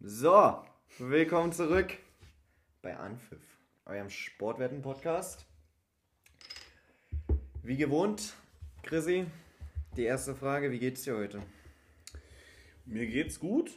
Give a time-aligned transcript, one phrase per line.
[0.00, 0.62] So,
[0.98, 1.92] willkommen zurück
[2.82, 3.42] bei Anpfiff,
[3.84, 5.44] eurem Sportwetten-Podcast.
[7.64, 8.36] Wie gewohnt,
[8.84, 9.26] Chrissy,
[9.96, 11.42] die erste Frage, wie geht's dir heute?
[12.86, 13.72] Mir geht's gut.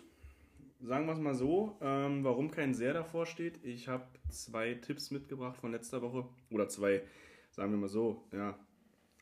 [0.79, 1.75] Sagen wir es mal so.
[1.81, 3.65] Ähm, warum kein Sehr davor steht.
[3.65, 6.29] Ich habe zwei Tipps mitgebracht von letzter Woche.
[6.51, 7.01] Oder zwei,
[7.49, 8.59] sagen wir mal so, ja,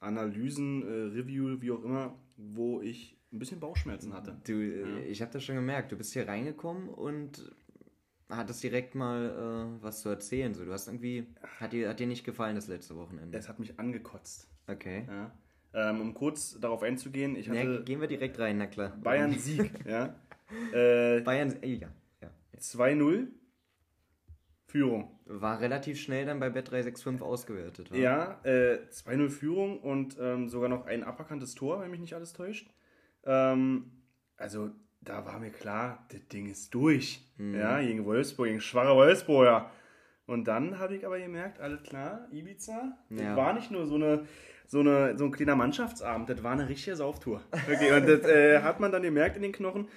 [0.02, 4.38] Analysen, äh, Review, wie auch immer, wo ich ein bisschen Bauchschmerzen hatte.
[4.46, 7.52] Du, äh, ich habe das schon gemerkt, du bist hier reingekommen und
[8.30, 10.54] hattest direkt mal äh, was zu erzählen.
[10.54, 11.28] So, du hast irgendwie,
[11.60, 13.38] hat dir, hat dir nicht gefallen das letzte Wochenende?
[13.38, 14.48] Es hat mich angekotzt.
[14.68, 15.06] Okay.
[15.08, 15.32] Ja.
[15.74, 18.98] Ähm, um kurz darauf einzugehen, ich hatte Ja, gehen wir direkt rein, na klar.
[19.04, 19.72] Bayern Sieg.
[19.86, 20.16] ja.
[20.74, 21.90] Äh, Bayern, äh, ja,
[22.24, 22.32] ja.
[22.58, 23.28] 2-0
[24.66, 25.20] Führung.
[25.26, 27.92] War relativ schnell dann bei Bet365 ausgewertet.
[27.92, 27.96] wa?
[27.96, 32.34] Ja, äh, 2-0 Führung und ähm, sogar noch ein aberkanntes Tor, wenn mich nicht alles
[32.34, 32.72] täuscht.
[33.26, 33.92] Ähm,
[34.38, 34.70] also,
[35.02, 37.22] da war mir klar, das Ding ist durch.
[37.38, 37.56] Mhm.
[37.56, 39.70] Ja, gegen Wolfsburg, gegen schwache Wolfsburger.
[40.26, 43.36] Und dann habe ich aber gemerkt, alles klar, Ibiza, das Ja.
[43.36, 44.26] war nicht nur so eine
[44.68, 47.42] so, eine, so ein kleiner Mannschaftsabend, das war eine richtige Sauftour.
[47.52, 49.88] Okay, und das äh, hat man dann gemerkt in den Knochen.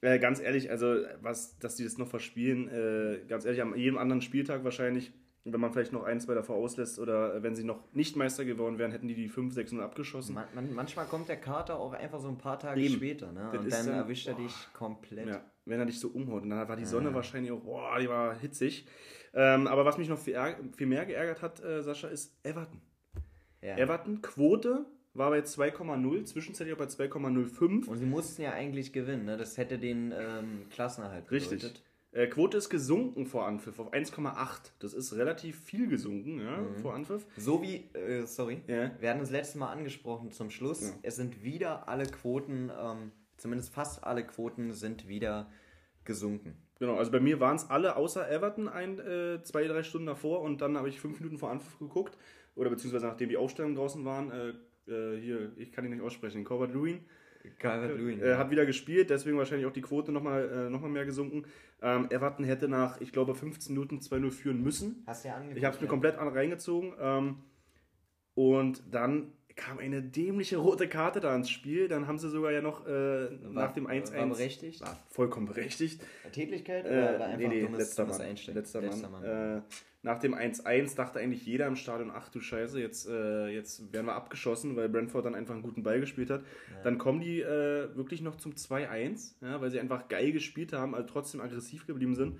[0.00, 3.98] Äh, ganz ehrlich, also was, dass die das noch verspielen, äh, ganz ehrlich, am jedem
[3.98, 5.12] anderen Spieltag wahrscheinlich,
[5.44, 8.44] wenn man vielleicht noch ein, zwei davor auslässt oder äh, wenn sie noch nicht Meister
[8.44, 10.34] geworden wären, hätten die die 5, 6 abgeschossen.
[10.34, 12.94] Man, man, manchmal kommt der Kater auch einfach so ein paar Tage Eben.
[12.94, 13.50] später, ne?
[13.52, 14.42] Das Und dann dann- erwischt er boah.
[14.42, 15.28] dich komplett.
[15.28, 16.42] Ja, wenn er dich so umhaut.
[16.44, 18.86] Und dann war die Sonne wahrscheinlich auch, boah, die war hitzig.
[19.34, 20.38] Ähm, aber was mich noch viel,
[20.76, 22.80] viel mehr geärgert hat, äh, Sascha, ist Everton.
[23.60, 23.76] Ja.
[23.76, 27.86] Everton, Quote war bei 2,0, zwischenzeitlich auch bei 2,05.
[27.88, 29.36] Und sie mussten ja eigentlich gewinnen, ne?
[29.36, 31.62] Das hätte den ähm, Klassenerhalt Richtig.
[32.14, 34.70] Äh, Quote ist gesunken vor Anpfiff auf 1,8.
[34.78, 37.26] Das ist relativ viel gesunken, ja, vor Anpfiff.
[37.36, 38.92] So wie, äh, sorry, Ja.
[39.00, 40.82] wir hatten das letzte Mal angesprochen zum Schluss.
[40.82, 40.94] Ja.
[41.02, 45.50] Es sind wieder alle Quoten, ähm, zumindest fast alle Quoten sind wieder
[46.04, 46.56] gesunken.
[46.78, 50.40] Genau, also bei mir waren es alle außer Everton ein, äh, zwei, drei Stunden davor
[50.42, 52.16] und dann habe ich fünf Minuten vor Anpfiff geguckt.
[52.54, 54.50] Oder beziehungsweise nachdem die Aufstellungen draußen waren, äh,
[54.90, 57.00] äh, hier, ich kann ihn nicht aussprechen, Covered Lewin.
[57.58, 58.22] Calvert Lewin.
[58.22, 61.44] Äh, hat wieder gespielt, deswegen wahrscheinlich auch die Quote nochmal äh, noch mal mehr gesunken.
[61.82, 65.02] Ähm, Everton hätte nach, ich glaube, 15 Minuten 2-0 führen müssen.
[65.06, 65.58] Hast du ja angeguckt.
[65.58, 65.90] Ich habe es mir ja.
[65.90, 66.94] komplett an, reingezogen.
[67.00, 67.36] Ähm,
[68.34, 71.88] und dann kam eine dämliche rote Karte da ins Spiel.
[71.88, 74.16] Dann haben sie sogar ja noch äh, nach dem 1-1.
[74.16, 74.80] War berechtigt?
[74.80, 76.02] War vollkommen berechtigt.
[76.32, 78.26] Tätigkeit oder, Äh, oder einfach nee, nee, dummes, letzter dummes Mann.
[78.28, 78.56] Einstellen?
[78.56, 79.24] Letzter Mann.
[79.24, 79.60] Äh,
[80.04, 84.04] nach dem 1-1 dachte eigentlich jeder im Stadion, ach du Scheiße, jetzt, äh, jetzt werden
[84.04, 86.42] wir abgeschossen, weil Brentford dann einfach einen guten Ball gespielt hat.
[86.82, 90.94] Dann kommen die äh, wirklich noch zum 2-1, ja, weil sie einfach geil gespielt haben,
[90.94, 92.38] also trotzdem aggressiv geblieben sind.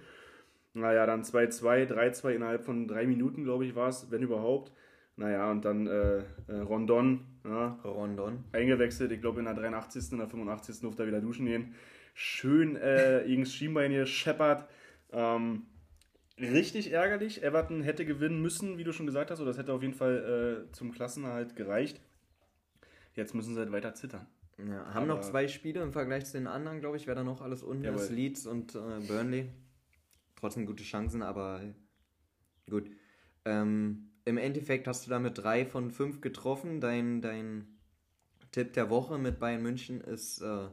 [0.75, 4.73] Naja, dann 2-2, 3-2 innerhalb von drei Minuten, glaube ich, war es, wenn überhaupt.
[5.17, 8.45] Naja, und dann äh, äh, Rondon, ja, Rondon.
[8.53, 9.11] eingewechselt.
[9.11, 10.81] Ich glaube, in der 83., in der 85.
[10.81, 11.75] durfte er wieder duschen gehen.
[12.13, 14.69] Schön äh, gegen das Schienbein hier scheppert.
[15.13, 15.63] Ähm,
[16.39, 17.43] richtig ärgerlich.
[17.43, 20.67] Everton hätte gewinnen müssen, wie du schon gesagt hast, oder das hätte auf jeden Fall
[20.69, 22.01] äh, zum Klassenerhalt gereicht.
[23.15, 24.27] Jetzt müssen sie halt weiter zittern.
[24.59, 27.25] Ja, haben noch Aber- zwei Spiele im Vergleich zu den anderen, glaube ich, wer da
[27.25, 28.01] noch alles unten Jawohl.
[28.01, 28.11] ist.
[28.11, 29.51] Leeds und äh, Burnley.
[30.37, 31.61] Trotzdem gute Chancen, aber
[32.69, 32.91] gut.
[33.45, 36.81] Ähm, Im Endeffekt hast du damit drei von fünf getroffen.
[36.81, 37.67] Dein, dein
[38.53, 40.69] Tipp der Woche mit Bayern München ist äh,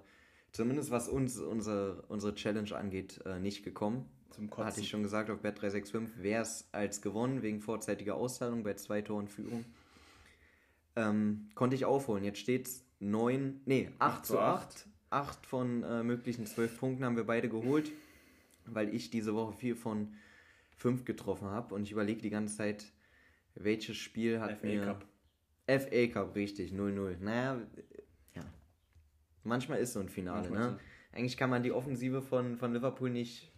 [0.52, 4.10] zumindest was uns unsere, unsere Challenge angeht, äh, nicht gekommen.
[4.32, 8.74] Zum Hatte ich schon gesagt, auf Bet365 wäre es als gewonnen wegen vorzeitiger Auszahlung bei
[8.76, 9.66] zwei Toren Führung.
[10.96, 12.24] Ähm, konnte ich aufholen.
[12.24, 14.88] Jetzt steht es 9, nee, 8 zu 8.
[15.10, 17.92] 8 von äh, möglichen 12 Punkten haben wir beide geholt,
[18.66, 20.14] weil ich diese Woche 4 von
[20.78, 21.76] 5 getroffen habe.
[21.76, 22.86] Und ich überlege die ganze Zeit,
[23.56, 24.86] welches Spiel hat FA mir.
[24.86, 25.06] Cup.
[25.68, 27.18] FA Cup, richtig, 0-0.
[27.20, 27.62] Naja,
[28.36, 28.44] ja.
[29.44, 30.80] Manchmal ist so ein Finale, Manchmal ne?
[31.14, 33.51] Eigentlich kann man die Offensive von, von Liverpool nicht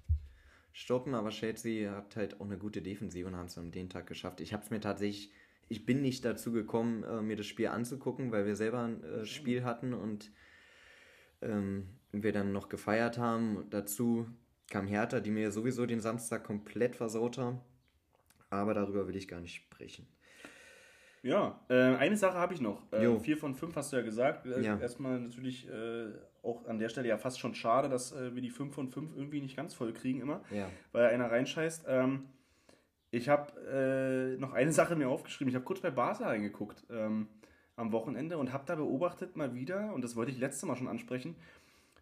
[0.73, 4.07] stoppen, aber Chelsea hat halt auch eine gute Defensive und haben es an den Tag
[4.07, 4.41] geschafft.
[4.41, 5.31] Ich habe es mir tatsächlich,
[5.69, 9.25] ich bin nicht dazu gekommen, äh, mir das Spiel anzugucken, weil wir selber ein äh,
[9.25, 10.31] Spiel hatten und
[11.41, 13.65] ähm, wir dann noch gefeiert haben.
[13.69, 14.27] Dazu
[14.69, 17.62] kam Hertha, die mir sowieso den Samstag komplett versaut haben.
[18.50, 20.07] Aber darüber will ich gar nicht sprechen.
[21.21, 22.92] Ja, äh, eine Sache habe ich noch.
[22.92, 24.45] Äh, vier von fünf hast du ja gesagt.
[24.45, 24.77] Äh, Ja.
[24.80, 26.12] Erstmal natürlich äh,
[26.44, 29.16] auch an der Stelle ja fast schon schade, dass äh, wir die 5 von 5
[29.16, 30.69] irgendwie nicht ganz voll kriegen immer, Ja.
[30.92, 31.86] weil einer reinscheißt.
[31.88, 32.25] Ähm,
[33.12, 33.51] ich habe
[34.36, 35.50] äh, noch eine Sache mir aufgeschrieben.
[35.50, 37.28] Ich habe kurz bei Barca reingeguckt ähm,
[37.75, 40.88] am Wochenende und habe da beobachtet mal wieder, und das wollte ich letztes Mal schon
[40.88, 41.36] ansprechen,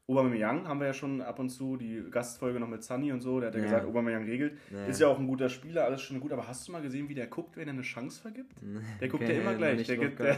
[0.07, 3.39] Aubameyang haben wir ja schon ab und zu die Gastfolge noch mit Sunny und so,
[3.39, 3.65] der hat ja, Ja.
[3.65, 4.57] gesagt, Aubameyang regelt.
[4.69, 4.85] Ja.
[4.85, 7.15] Ist ja auch ein guter Spieler, alles schon gut, aber hast du mal gesehen, wie
[7.15, 8.55] der guckt, wenn er eine Chance vergibt?
[8.99, 9.85] Der guckt ja immer gleich.
[9.87, 10.37] Der gibt, der,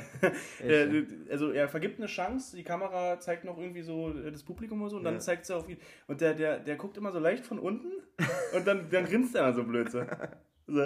[0.60, 4.82] der, also er vergibt eine Chance, die Kamera zeigt noch irgendwie so äh, das Publikum
[4.82, 5.78] oder so und dann zeigt sie auf ihn.
[6.08, 7.88] Und der, der, der guckt immer so leicht von unten
[8.56, 9.90] und dann, dann grinst er so blöd.
[9.92, 10.04] So.
[10.66, 10.84] So.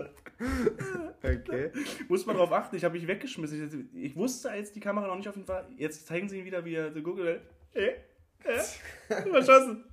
[1.24, 1.72] okay.
[2.10, 3.90] Muss man drauf achten, ich habe mich weggeschmissen.
[3.94, 6.46] Ich, ich wusste, als die Kamera noch nicht auf ihn war, jetzt zeigen sie ihn
[6.46, 7.20] wieder, wie er so guckt.
[7.20, 7.28] und
[8.48, 9.84] äh, verschossen.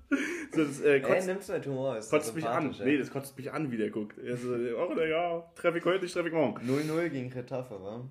[0.52, 1.96] So, das äh, kotzt, nimmt halt Humor.
[1.96, 2.74] Ist kotzt mich an.
[2.78, 2.84] ey.
[2.84, 4.18] Nee, das kotzt mich an, wie der guckt.
[4.18, 6.60] Er so, oh, na ja, treffe ich heute nicht, treffe ich morgen.
[6.68, 8.08] 0-0 gegen Retafe, wa?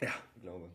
[0.00, 0.10] Ja.
[0.36, 0.70] Ich glaube.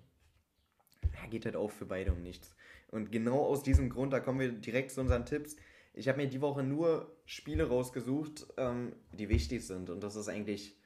[1.04, 2.56] Ja, geht halt auch für beide um nichts.
[2.92, 5.56] Und genau aus diesem Grund, da kommen wir direkt zu unseren Tipps.
[5.94, 9.90] Ich habe mir die Woche nur Spiele rausgesucht, ähm, die wichtig sind.
[9.90, 10.78] Und das ist eigentlich,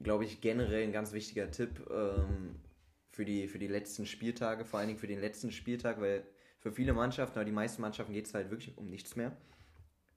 [0.00, 2.56] glaube ich, generell ein ganz wichtiger Tipp ähm,
[3.10, 6.26] für, die, für die letzten Spieltage, vor allen Dingen für den letzten Spieltag, weil
[6.64, 9.36] für viele Mannschaften, oder die meisten Mannschaften geht es halt wirklich um nichts mehr.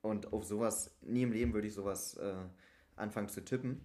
[0.02, 2.36] Und auf sowas, nie im Leben würde ich sowas äh,
[2.96, 3.82] anfangen zu tippen.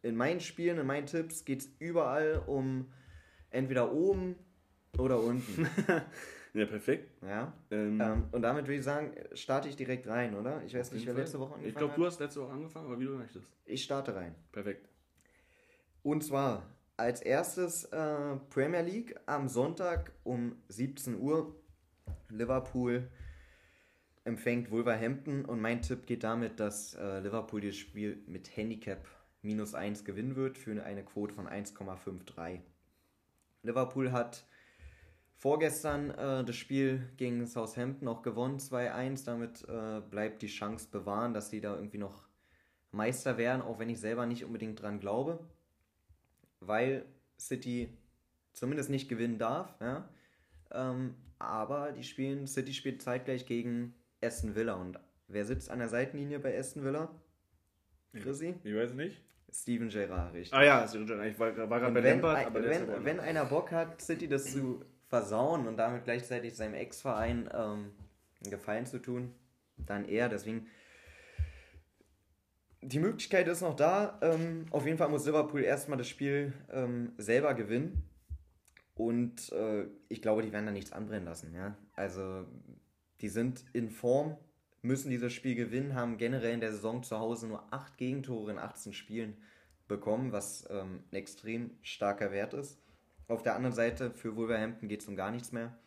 [0.00, 2.90] In meinen Spielen, in meinen Tipps geht es überall um
[3.50, 4.34] entweder oben
[4.98, 5.68] oder unten.
[6.54, 7.22] Ja, perfekt.
[7.22, 7.52] ja?
[7.70, 10.64] Ähm, Ähm, und damit würde ich sagen, starte ich direkt rein, oder?
[10.64, 12.98] Ich weiß nicht, wer letzte Woche angefangen Ich glaube, du hast letzte Woche angefangen, aber
[12.98, 13.46] wie du möchtest.
[13.66, 14.34] Ich starte rein.
[14.52, 14.88] Perfekt.
[16.02, 16.62] Und zwar
[16.96, 21.54] als erstes äh, Premier League am Sonntag um 17 Uhr.
[22.28, 23.08] Liverpool
[24.24, 29.06] empfängt Wolverhampton und mein Tipp geht damit, dass äh, Liverpool das Spiel mit Handicap
[29.42, 32.60] minus 1 gewinnen wird für eine Quote von 1,53.
[33.62, 34.44] Liverpool hat
[35.36, 39.24] vorgestern äh, das Spiel gegen Southampton auch gewonnen, 2-1.
[39.24, 42.26] Damit äh, bleibt die Chance bewahren, dass sie da irgendwie noch
[42.90, 45.38] Meister werden, auch wenn ich selber nicht unbedingt dran glaube,
[46.60, 47.04] weil
[47.38, 47.96] City
[48.52, 49.74] zumindest nicht gewinnen darf.
[49.80, 50.08] Ja?
[50.72, 54.74] Ähm, aber die spielen, City spielt zeitgleich gegen Aston Villa.
[54.74, 54.98] Und
[55.28, 57.10] wer sitzt an der Seitenlinie bei Aston Villa?
[58.14, 58.54] Chrissy?
[58.64, 59.22] Ich weiß nicht.
[59.52, 60.54] Steven Gerrard, richtig.
[60.54, 63.04] Ah ja, also, ich war, war gerade bei wenn, Lampard, aber wenn, woanders.
[63.04, 67.92] wenn einer Bock hat, City das zu versauen und damit gleichzeitig seinem Ex-Verein ähm,
[68.42, 69.32] einen Gefallen zu tun,
[69.76, 70.28] dann er.
[70.28, 70.66] Deswegen,
[72.82, 74.18] die Möglichkeit ist noch da.
[74.20, 78.02] Ähm, auf jeden Fall muss Liverpool erstmal das Spiel ähm, selber gewinnen.
[78.96, 81.54] Und äh, ich glaube, die werden da nichts anbrennen lassen.
[81.54, 81.76] Ja?
[81.94, 82.46] Also,
[83.20, 84.36] die sind in Form,
[84.80, 88.58] müssen dieses Spiel gewinnen, haben generell in der Saison zu Hause nur 8 Gegentore in
[88.58, 89.36] 18 Spielen
[89.86, 92.80] bekommen, was ähm, ein extrem starker Wert ist.
[93.28, 95.78] Auf der anderen Seite, für Wolverhampton geht es um gar nichts mehr.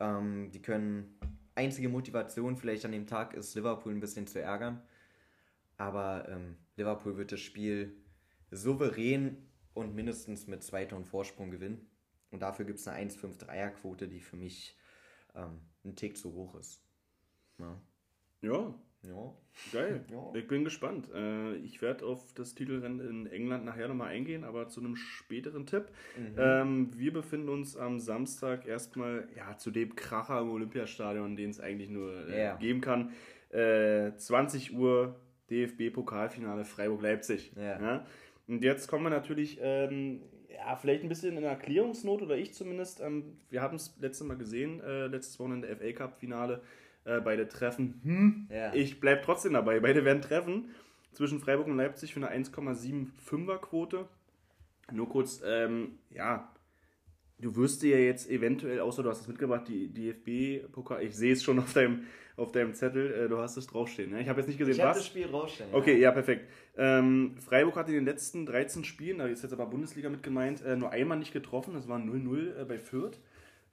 [0.00, 1.16] Ähm, die können,
[1.54, 4.82] einzige Motivation vielleicht an dem Tag ist, Liverpool ein bisschen zu ärgern.
[5.76, 7.94] Aber ähm, Liverpool wird das Spiel
[8.50, 9.36] souverän
[9.74, 11.86] und mindestens mit zwei Toren Vorsprung gewinnen.
[12.32, 14.76] Und dafür gibt es eine 1,5-3er-Quote, die für mich
[15.34, 16.82] ähm, ein Tick zu hoch ist.
[17.58, 17.78] Ja.
[18.40, 19.34] Ja, ja.
[19.72, 20.04] geil.
[20.10, 20.32] Ja.
[20.34, 21.08] Ich bin gespannt.
[21.14, 25.66] Äh, ich werde auf das Titelrennen in England nachher nochmal eingehen, aber zu einem späteren
[25.66, 25.86] Tipp.
[26.16, 26.34] Mhm.
[26.38, 31.60] Ähm, wir befinden uns am Samstag erstmal ja, zu dem Kracher im Olympiastadion, den es
[31.60, 32.56] eigentlich nur äh, Ja.
[32.56, 33.12] geben kann.
[33.50, 35.20] Äh, 20 Uhr
[35.50, 37.52] DFB-Pokalfinale Freiburg-Leipzig.
[37.56, 38.06] Ja.
[38.48, 40.22] Und jetzt kommen wir natürlich, ähm,
[40.54, 43.00] ja, vielleicht ein bisschen in Erklärungsnot, oder ich zumindest.
[43.00, 46.62] Ähm, wir haben es letztes Mal gesehen, äh, letztes Wochenende FA Cup-Finale.
[47.04, 48.00] Äh, beide treffen.
[48.04, 48.72] Hm, Ja.
[48.74, 49.80] Ich bleibe trotzdem dabei.
[49.80, 50.70] Beide werden treffen.
[51.12, 54.08] Zwischen Freiburg und Leipzig für eine 1,75er Quote.
[54.92, 56.52] Nur kurz, ähm, ja,
[57.38, 61.32] du wirst dir ja jetzt eventuell, außer du hast es mitgebracht, die DFB-Pokal, ich sehe
[61.32, 62.04] es schon auf deinem,
[62.36, 64.10] auf deinem Zettel, äh, du hast es draufstehen.
[64.10, 64.20] Ne?
[64.22, 64.98] Ich habe jetzt nicht gesehen, Ich habe was.
[64.98, 65.74] das Spiel rausstellen.
[65.74, 66.48] Okay, ja, perfekt.
[66.76, 70.62] Ähm, Freiburg hat in den letzten 13 Spielen, da ist jetzt aber Bundesliga mit gemeint,
[70.62, 73.18] äh, nur einmal nicht getroffen, das war 0-0 äh, bei Fürth.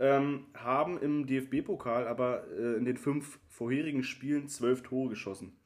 [0.02, 5.58] Ähm, haben im DFB-Pokal aber äh, in den fünf vorherigen Spielen zwölf Tore geschossen.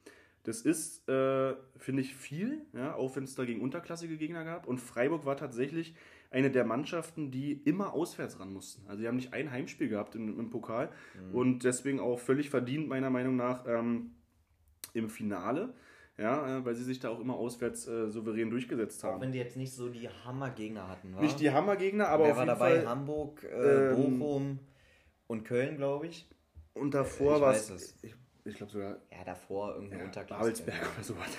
[0.42, 4.66] Das ist, äh, finde ich, viel, ja, auch wenn es da gegen unterklassige Gegner gab.
[4.66, 5.94] Und Freiburg war tatsächlich
[6.34, 8.86] eine der Mannschaften, die immer auswärts ran mussten.
[8.88, 10.90] Also, die haben nicht ein Heimspiel gehabt im, im Pokal
[11.32, 14.10] und deswegen auch völlig verdient, meiner Meinung nach, ähm,
[14.92, 15.74] im Finale.
[16.16, 19.22] Ja, äh, weil sie sich da auch immer auswärts äh, souverän durchgesetzt Auch haben.
[19.22, 21.20] wenn die jetzt nicht so die Hammergegner hatten, wa?
[21.20, 22.76] Nicht die Hammergegner, aber Wer auf war jeden dabei?
[22.76, 22.88] Fall.
[22.88, 24.58] Hamburg, äh, ähm, Bochum
[25.26, 26.28] und Köln, glaube ich.
[26.72, 27.96] Und davor Ich war es.
[28.02, 28.14] Ich,
[28.44, 30.40] ich glaube sogar Ja, davor irgendeine ja, Unterklasse.
[30.40, 31.38] Babelsberg oder sowas.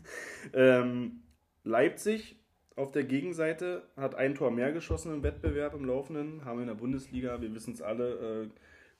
[0.54, 1.22] ähm,
[1.62, 2.36] Leipzig
[2.76, 6.74] auf der Gegenseite hat ein Tor mehr geschossen im Wettbewerb im Laufenden, haben in der
[6.74, 8.48] Bundesliga, wir wissen es alle, äh,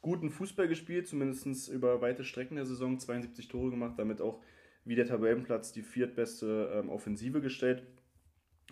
[0.00, 4.40] guten Fußball gespielt, zumindest über weite Strecken der Saison, 72 Tore gemacht, damit auch
[4.84, 7.82] wie der Tabellenplatz die viertbeste ähm, Offensive gestellt.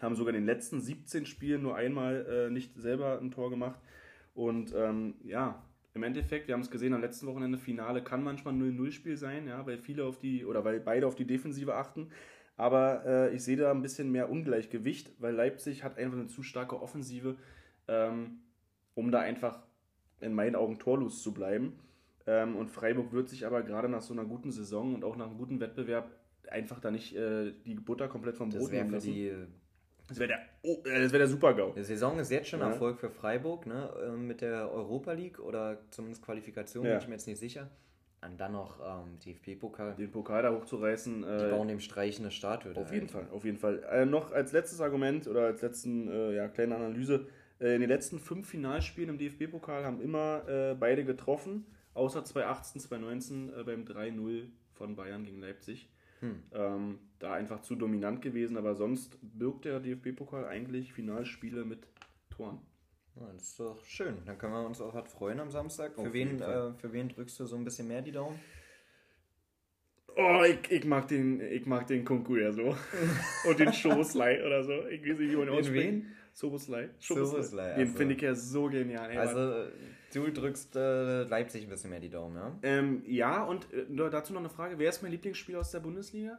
[0.01, 3.81] Haben sogar in den letzten 17 Spielen nur einmal äh, nicht selber ein Tor gemacht.
[4.33, 8.55] Und ähm, ja, im Endeffekt, wir haben es gesehen am letzten Wochenende, Finale kann manchmal
[8.55, 12.11] 0-0-Spiel sein, ja, weil viele auf die, oder weil beide auf die Defensive achten.
[12.57, 16.43] Aber äh, ich sehe da ein bisschen mehr Ungleichgewicht, weil Leipzig hat einfach eine zu
[16.43, 17.37] starke Offensive,
[17.89, 18.41] ähm,
[18.95, 19.61] um da einfach
[20.21, 21.79] in meinen Augen torlos zu bleiben.
[22.27, 25.27] Ähm, und Freiburg wird sich aber gerade nach so einer guten Saison und auch nach
[25.27, 26.11] einem guten Wettbewerb
[26.49, 29.13] einfach da nicht äh, die Butter komplett vom Brot nehmen lassen.
[29.13, 29.33] Die,
[30.07, 31.73] das wäre der, oh, äh, wär der Super-GAU.
[31.73, 32.71] Die Saison ist jetzt schon ja.
[32.71, 33.91] Erfolg für Freiburg, ne?
[34.07, 36.93] Ähm, mit der Europa League oder zumindest Qualifikation, ja.
[36.93, 37.71] bin ich mir jetzt nicht sicher.
[38.25, 39.95] Und dann noch ähm, DFB-Pokal.
[39.97, 41.25] Den Pokal da hochzureißen.
[41.25, 42.75] Äh, die bauen dem Streich eine Statue.
[42.77, 43.83] Auf jeden Fall, auf jeden Fall.
[43.91, 47.27] Äh, noch als letztes Argument oder als letzten äh, ja, kleine Analyse.
[47.61, 52.81] Äh, in den letzten fünf Finalspielen im DFB-Pokal haben immer äh, beide getroffen, außer 2018,
[52.81, 55.89] 2019 beim 3-0 von Bayern gegen Leipzig.
[56.21, 56.43] Hm.
[56.53, 61.87] Ähm, da einfach zu dominant gewesen, aber sonst birgt der DFB-Pokal eigentlich Finalspiele mit
[62.31, 62.59] Toren.
[63.17, 64.17] Das ist doch schön.
[64.27, 65.95] Dann können wir uns auch halt freuen am Samstag.
[65.95, 68.39] Für wen, äh, für wen drückst du so ein bisschen mehr die Daumen?
[70.17, 72.77] Oh, ich, ich mag den, ich mag den Konkur ja so.
[73.49, 74.87] Und den Schoßlei oder so.
[74.87, 75.87] Ich weiß nicht, wie man ausspricht.
[75.87, 76.15] wen?
[76.33, 76.91] Soboslei.
[76.99, 77.75] Soboslei.
[77.75, 77.97] Den also.
[77.97, 79.11] finde ich ja so genial.
[79.11, 79.71] Ey, also,
[80.13, 82.59] du drückst äh, Leipzig ein bisschen mehr die Daumen, ja?
[82.63, 84.79] Ähm, ja, und äh, dazu noch eine Frage.
[84.79, 86.39] Wer ist mein Lieblingsspieler aus der Bundesliga?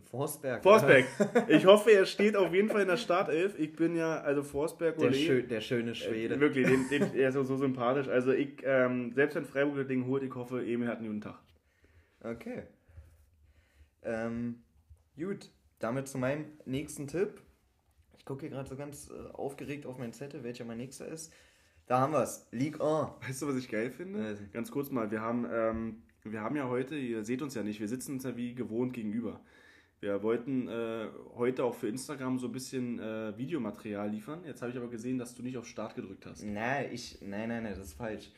[0.00, 0.62] Forsberg.
[0.62, 1.06] Forsberg.
[1.48, 3.58] Ich hoffe, er steht auf jeden Fall in der Startelf.
[3.58, 6.34] Ich bin ja, also Forsberg der, schö der schöne Schwede.
[6.34, 8.08] Äh, wirklich, den, den, er ist so, so sympathisch.
[8.08, 11.20] Also ich, ähm, selbst wenn Freiburg das Ding holt, ich hoffe, Emil hat einen guten
[11.20, 11.38] Tag.
[12.20, 12.64] Okay.
[14.02, 14.62] Ähm,
[15.16, 17.40] gut, damit zu meinem nächsten Tipp.
[18.16, 21.32] Ich gucke hier gerade so ganz äh, aufgeregt auf meinen Zettel, welcher mein nächster ist.
[21.86, 22.46] Da haben wir es.
[22.50, 23.08] League 1.
[23.26, 24.36] Weißt du, was ich geil finde?
[24.52, 27.80] Ganz kurz mal, wir haben, ähm, wir haben ja heute, ihr seht uns ja nicht,
[27.80, 29.40] wir sitzen uns ja wie gewohnt gegenüber.
[30.00, 34.44] Wir wollten äh, heute auch für Instagram so ein bisschen äh, Videomaterial liefern.
[34.44, 36.44] Jetzt habe ich aber gesehen, dass du nicht auf Start gedrückt hast.
[36.44, 38.30] Nein, ich, nein, nein, nein, das ist falsch.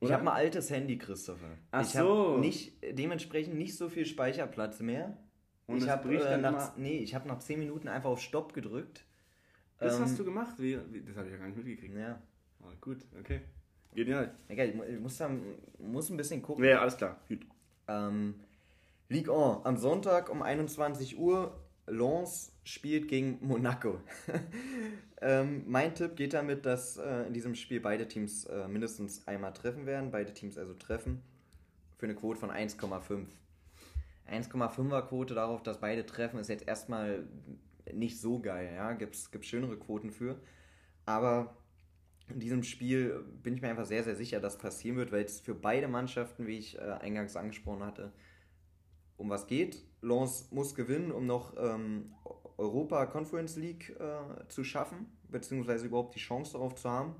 [0.00, 1.56] Ich habe ein altes Handy, Christopher.
[1.70, 2.36] Ach ich so.
[2.38, 5.16] Nicht, dementsprechend nicht so viel Speicherplatz mehr.
[5.66, 9.04] Und ich habe äh, nach, nee, ich hab nach 10 Minuten einfach auf Stopp gedrückt.
[9.78, 10.54] Das ähm, hast du gemacht?
[10.58, 11.96] Wie, das habe ich ja gar nicht mitgekriegt.
[11.96, 12.20] Ja.
[12.62, 13.40] Oh, gut, okay.
[13.94, 14.34] Genial.
[14.48, 15.30] Egal, ich muss, da,
[15.78, 16.64] muss ein bisschen gucken.
[16.64, 17.20] Ja, alles klar.
[17.28, 17.46] Gut.
[17.88, 18.34] Ähm,
[19.10, 21.58] Ligue 1 am Sonntag um 21 Uhr.
[21.86, 24.00] Lens spielt gegen Monaco.
[25.22, 29.54] ähm, mein Tipp geht damit, dass äh, in diesem Spiel beide Teams äh, mindestens einmal
[29.54, 30.10] treffen werden.
[30.10, 31.22] Beide Teams also treffen.
[31.96, 33.24] Für eine Quote von 1,5.
[34.30, 37.26] 1,5er Quote darauf, dass beide treffen, ist jetzt erstmal
[37.90, 38.74] nicht so geil.
[38.74, 38.92] Ja?
[38.92, 40.38] Gibt es schönere Quoten für.
[41.06, 41.56] Aber
[42.28, 45.40] in diesem Spiel bin ich mir einfach sehr, sehr sicher, dass passieren wird, weil es
[45.40, 48.12] für beide Mannschaften, wie ich äh, eingangs angesprochen hatte,
[49.18, 49.84] um was geht.
[50.00, 52.14] Lens muss gewinnen, um noch ähm,
[52.56, 57.14] Europa Conference League äh, zu schaffen, beziehungsweise überhaupt die Chance darauf zu haben.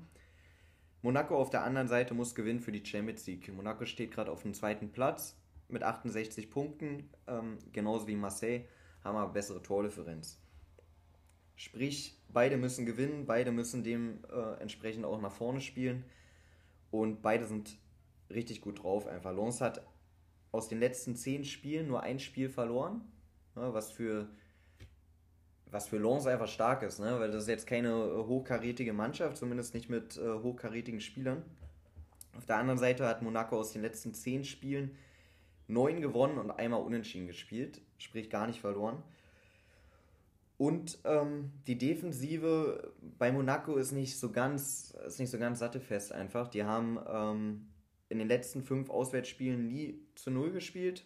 [1.01, 3.53] Monaco auf der anderen Seite muss gewinnen für die Champions League.
[3.53, 5.37] Monaco steht gerade auf dem zweiten Platz
[5.69, 8.65] mit 68 Punkten, ähm, genauso wie Marseille,
[9.03, 10.41] haben aber bessere Tordifferenz.
[11.55, 16.05] Sprich, beide müssen gewinnen, beide müssen dementsprechend äh, auch nach vorne spielen
[16.91, 17.77] und beide sind
[18.29, 19.33] richtig gut drauf einfach.
[19.33, 19.85] Lens hat
[20.51, 23.01] aus den letzten zehn Spielen nur ein Spiel verloren,
[23.55, 24.29] ne, was für
[25.71, 27.19] was für Lens einfach stark ist, ne?
[27.19, 31.43] weil das ist jetzt keine äh, hochkarätige Mannschaft, zumindest nicht mit äh, hochkarätigen Spielern.
[32.35, 34.95] Auf der anderen Seite hat Monaco aus den letzten zehn Spielen
[35.67, 39.03] neun gewonnen und einmal unentschieden gespielt, sprich gar nicht verloren.
[40.57, 46.11] Und ähm, die Defensive bei Monaco ist nicht so ganz, ist nicht so ganz sattelfest
[46.11, 46.49] einfach.
[46.49, 47.67] Die haben ähm,
[48.09, 51.05] in den letzten fünf Auswärtsspielen nie zu Null gespielt.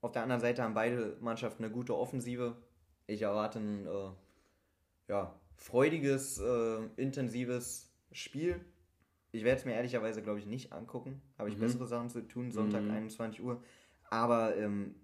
[0.00, 2.56] Auf der anderen Seite haben beide Mannschaften eine gute Offensive.
[3.06, 4.10] Ich erwarte ein äh,
[5.08, 8.64] ja, freudiges, äh, intensives Spiel.
[9.32, 11.20] Ich werde es mir ehrlicherweise, glaube ich, nicht angucken.
[11.36, 11.60] Habe ich mhm.
[11.60, 12.90] bessere Sachen zu tun, Sonntag mhm.
[12.90, 13.62] 21 Uhr.
[14.10, 14.94] Aber ähm,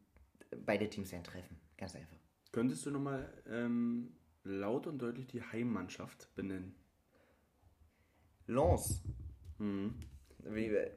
[0.64, 1.56] beide Teams werden treffen.
[1.76, 2.16] Ganz einfach.
[2.52, 4.14] Könntest du nochmal ähm,
[4.44, 6.74] laut und deutlich die Heimmannschaft benennen?
[8.46, 9.02] Lens.
[9.58, 9.94] Mhm.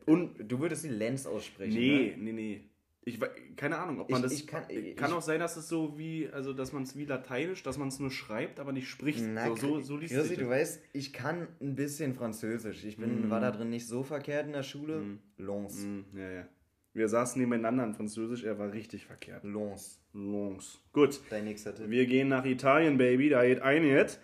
[0.06, 1.74] Und du würdest die Lens aussprechen.
[1.74, 2.24] Nee, ne?
[2.24, 2.62] nee, nee.
[3.08, 3.20] Ich
[3.56, 4.34] keine Ahnung, ob man ich, das.
[4.34, 4.63] Ich kann,
[4.98, 7.88] kann auch sein, dass es so wie, also dass man es wie Lateinisch, dass man
[7.88, 9.24] es nur schreibt, aber nicht spricht.
[9.25, 12.84] Na, so, so, so liest Chrissy, du weißt, ich kann ein bisschen Französisch.
[12.84, 13.30] Ich bin, mm.
[13.30, 14.98] war da drin nicht so verkehrt in der Schule.
[14.98, 15.20] Mm.
[15.38, 15.86] Lons.
[15.86, 16.48] Mm, ja, ja.
[16.94, 19.46] Wir saßen nebeneinander in Französisch, er war richtig verkehrt.
[19.46, 20.01] Lons.
[20.12, 20.82] Lons.
[20.92, 21.22] Gut.
[21.30, 21.89] Dein nächster Tipp.
[21.89, 23.30] Wir gehen nach Italien, Baby.
[23.30, 24.20] Da geht ein jetzt.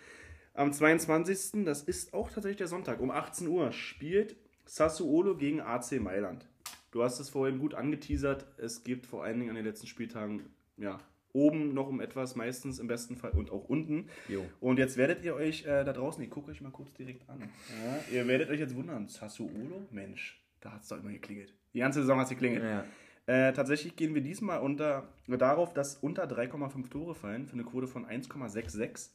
[0.53, 1.63] Am 22.
[1.63, 2.99] Das ist auch tatsächlich der Sonntag.
[2.99, 6.47] Um 18 Uhr spielt Sassuolo gegen AC Mailand.
[6.91, 8.45] Du hast es vorhin gut angeteasert.
[8.57, 10.43] Es gibt vor allen Dingen an den letzten Spieltagen
[10.77, 10.99] ja,
[11.33, 14.09] oben noch um etwas, meistens im besten Fall und auch unten.
[14.27, 14.45] Jo.
[14.59, 17.41] Und jetzt werdet ihr euch äh, da draußen, ich gucke euch mal kurz direkt an.
[17.41, 19.87] Ja, ihr werdet euch jetzt wundern, Sassuolo?
[19.91, 21.53] Mensch, da hat es doch immer geklingelt.
[21.73, 22.63] Die ganze Saison hat es geklingelt.
[22.63, 22.85] Ja.
[23.25, 27.87] Äh, tatsächlich gehen wir diesmal unter, darauf, dass unter 3,5 Tore fallen für eine Quote
[27.87, 29.09] von 1,66.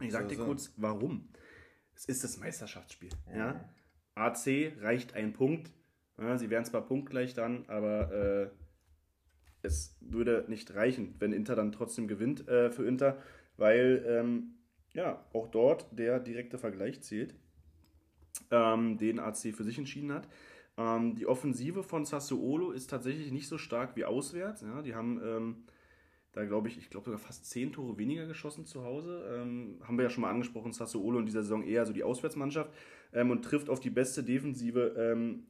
[0.00, 0.44] Ich sag So, dir so.
[0.44, 1.28] kurz, warum.
[1.96, 3.10] Es ist das Meisterschaftsspiel.
[3.34, 3.68] Ja.
[4.14, 5.70] AC reicht ein Punkt.
[6.18, 8.50] Ja, sie wären zwar punktgleich dann, aber äh,
[9.62, 13.18] es würde nicht reichen, wenn Inter dann trotzdem gewinnt äh, für Inter,
[13.56, 14.54] weil ähm,
[14.92, 17.34] ja auch dort der direkte Vergleich zählt,
[18.50, 20.28] ähm, den AC für sich entschieden hat.
[20.76, 24.62] Ähm, die Offensive von Sassuolo ist tatsächlich nicht so stark wie auswärts.
[24.62, 25.64] Ja, die haben ähm,
[26.34, 29.24] da glaube ich, ich glaube sogar fast zehn Tore weniger geschossen zu Hause.
[29.32, 32.70] Ähm, haben wir ja schon mal angesprochen, Sassuolo in dieser Saison eher so die Auswärtsmannschaft
[33.12, 35.46] ähm, und trifft auf die beste Defensive ähm,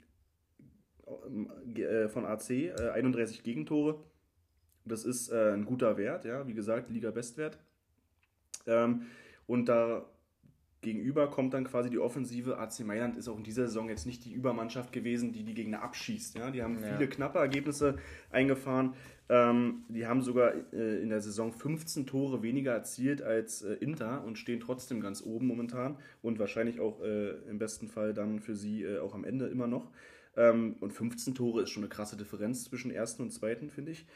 [1.75, 4.05] äh, von AC, äh, 31 Gegentore.
[4.85, 7.59] Das ist äh, ein guter Wert, ja, wie gesagt, Liga-Bestwert.
[8.67, 9.07] Ähm,
[9.47, 10.05] und da
[10.85, 12.59] gegenüber kommt dann quasi die Offensive.
[12.59, 15.83] AC Mailand ist auch in dieser Saison jetzt nicht die Übermannschaft gewesen, die die Gegner
[15.83, 16.39] abschießt.
[16.39, 16.53] Ja?
[16.53, 16.97] Die haben Ja.
[16.97, 17.97] viele knappe Ergebnisse
[18.31, 18.95] eingefahren.
[19.29, 24.23] Ähm, die haben sogar äh, in der Saison 15 Tore weniger erzielt als äh, Inter
[24.25, 28.55] und stehen trotzdem ganz oben momentan und wahrscheinlich auch äh, im besten Fall dann für
[28.55, 29.91] sie äh, auch am Ende immer noch.
[30.37, 34.07] Ähm, und 15 Tore ist schon eine krasse Differenz zwischen ersten und zweiten, finde ich.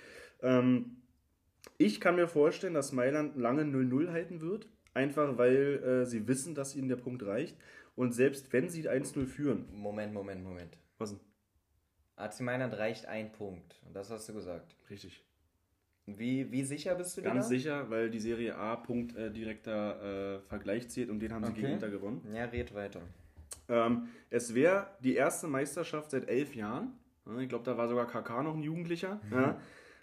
[0.43, 0.97] Ähm,
[1.79, 4.69] ich kann mir vorstellen, dass Mailand lange 0-0 halten wird.
[4.99, 7.57] Einfach weil äh, sie wissen, dass ihnen der Punkt reicht.
[7.95, 9.65] Und selbst wenn sie 1-0 führen.
[9.73, 10.77] Moment, Moment, Moment.
[10.99, 11.21] Was denn?
[12.17, 13.81] AC Mailand reicht ein Punkt.
[13.93, 14.75] Das hast du gesagt.
[14.91, 15.25] Richtig.
[16.07, 17.49] Wie, wie sicher bist du dir Ganz da?
[17.49, 21.51] sicher, weil die Serie A Punkt äh, direkter äh, Vergleich zählt und den haben sie
[21.53, 21.61] Okay.
[21.61, 22.23] gegen Inter gewonnen.
[22.35, 23.03] Ja, red weiter.
[23.69, 26.93] Ähm, es wäre die erste Meisterschaft seit elf Jahren.
[27.27, 29.21] Ja, Ich glaube, da war sogar KK noch ein Jugendlicher.
[29.31, 29.61] Ja.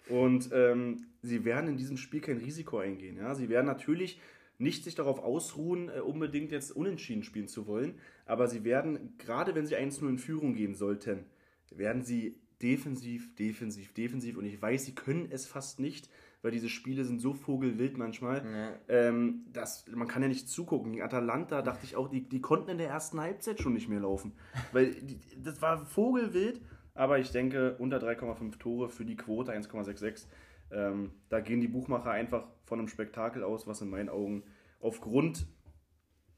[0.08, 3.16] Und ähm, sie werden in diesem Spiel kein Risiko eingehen.
[3.16, 3.34] Ja.
[3.34, 4.20] Sie werden natürlich
[4.58, 7.94] nicht sich darauf ausruhen, äh, unbedingt jetzt unentschieden spielen zu wollen.
[8.24, 11.24] Aber sie werden, gerade wenn sie 1-0 in Führung gehen sollten,
[11.70, 14.36] werden sie defensiv, defensiv, defensiv.
[14.36, 16.08] Und ich weiß, sie können es fast nicht,
[16.42, 18.44] weil diese Spiele sind so vogelwild manchmal.
[18.44, 18.72] Ja.
[18.88, 20.92] Ähm, das, man kann ja nicht zugucken.
[20.92, 24.00] Gegen Atalanta dachte ich auch, die, die konnten in der ersten Halbzeit schon nicht mehr
[24.00, 24.32] laufen.
[24.72, 26.60] Weil die, das war vogelwild.
[26.94, 30.24] Aber ich denke, unter 3,5 Tore für die Quote 1,66.
[30.70, 34.42] Ähm, da gehen die Buchmacher einfach von einem Spektakel aus, was in meinen Augen
[34.86, 35.46] aufgrund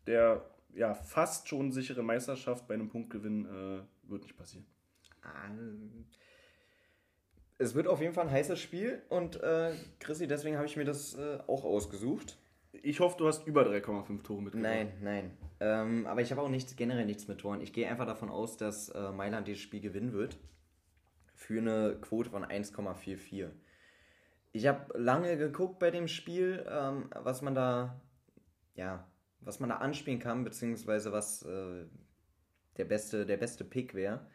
[0.07, 4.67] der ja, fast schon sicheren Meisterschaft bei einem Punktgewinn äh, wird nicht passieren.
[7.59, 10.85] Es wird auf jeden Fall ein heißes Spiel und äh, Chrissy, deswegen habe ich mir
[10.85, 12.39] das äh, auch ausgesucht.
[12.73, 14.73] Ich hoffe, du hast über 3,5 Tore mitgebracht.
[14.73, 15.31] Nein, nein.
[15.61, 17.61] Ähm, aber ich habe auch nichts, generell nichts mit Toren.
[17.61, 20.39] Ich gehe einfach davon aus, dass äh, Mailand dieses Spiel gewinnen wird.
[21.35, 23.49] Für eine Quote von 1,44.
[24.53, 28.01] Ich habe lange geguckt bei dem Spiel, ähm, was man da,
[28.79, 29.07] ja,
[29.41, 31.85] was man da anspielen kann, beziehungsweise was äh,
[32.77, 34.27] der beste, der beste Pick wäre.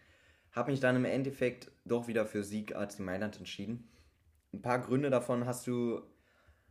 [0.52, 3.90] Habe mich dann im Endeffekt doch wieder für Sieg AC Mailand entschieden.
[4.54, 6.02] Ein paar Gründe davon hast du,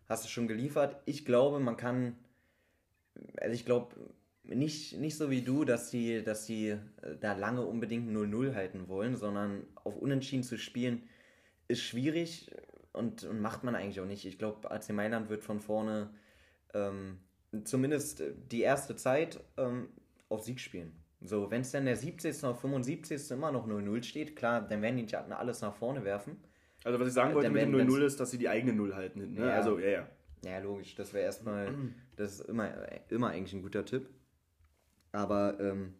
[0.06, 1.02] hast du schon geliefert.
[1.04, 2.16] Ich glaube, man kann
[3.40, 3.96] also ich glaube
[4.44, 6.78] nicht, nicht so wie du, dass die, dass die äh,
[7.20, 11.08] da lange unbedingt 0-0 halten wollen, sondern auf Unentschieden zu spielen
[11.68, 12.50] ist schwierig
[12.92, 14.26] und, und macht man eigentlich auch nicht.
[14.26, 16.12] Ich glaube, AC Mailand wird von vorne
[16.74, 17.20] ähm,
[17.64, 19.88] zumindest äh, die erste Zeit ähm,
[20.28, 20.92] auf Sieg spielen.
[21.20, 22.42] So, wenn es dann der 70.
[22.42, 23.30] oder 75.
[23.30, 26.36] immer noch 0-0 steht, klar, dann werden die nicht alles nach vorne werfen.
[26.84, 28.72] Also was ich sagen wollte Dann mit dem werden- 0-0 ist, dass sie die eigene
[28.72, 29.20] Null halten.
[29.20, 29.46] hinten, Ne?
[29.46, 29.54] Ja.
[29.54, 30.08] Also, ja, ja.
[30.44, 31.72] Ja, logisch, das wäre erstmal,
[32.16, 32.72] das ist immer,
[33.10, 34.08] immer eigentlich ein guter Tipp.
[35.12, 35.94] Aber ähm,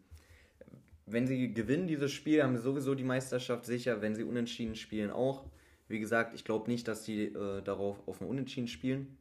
[1.05, 4.01] wenn sie gewinnen dieses Spiel, haben sie sowieso die Meisterschaft sicher.
[4.01, 5.45] Wenn sie unentschieden spielen, auch.
[5.87, 9.17] Wie gesagt, ich glaube nicht, dass sie äh, darauf auf ein Unentschieden spielen.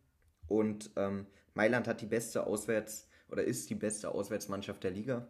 [0.48, 5.28] Und ähm, Mailand hat die beste Auswärts- oder ist die beste Auswärtsmannschaft der Liga.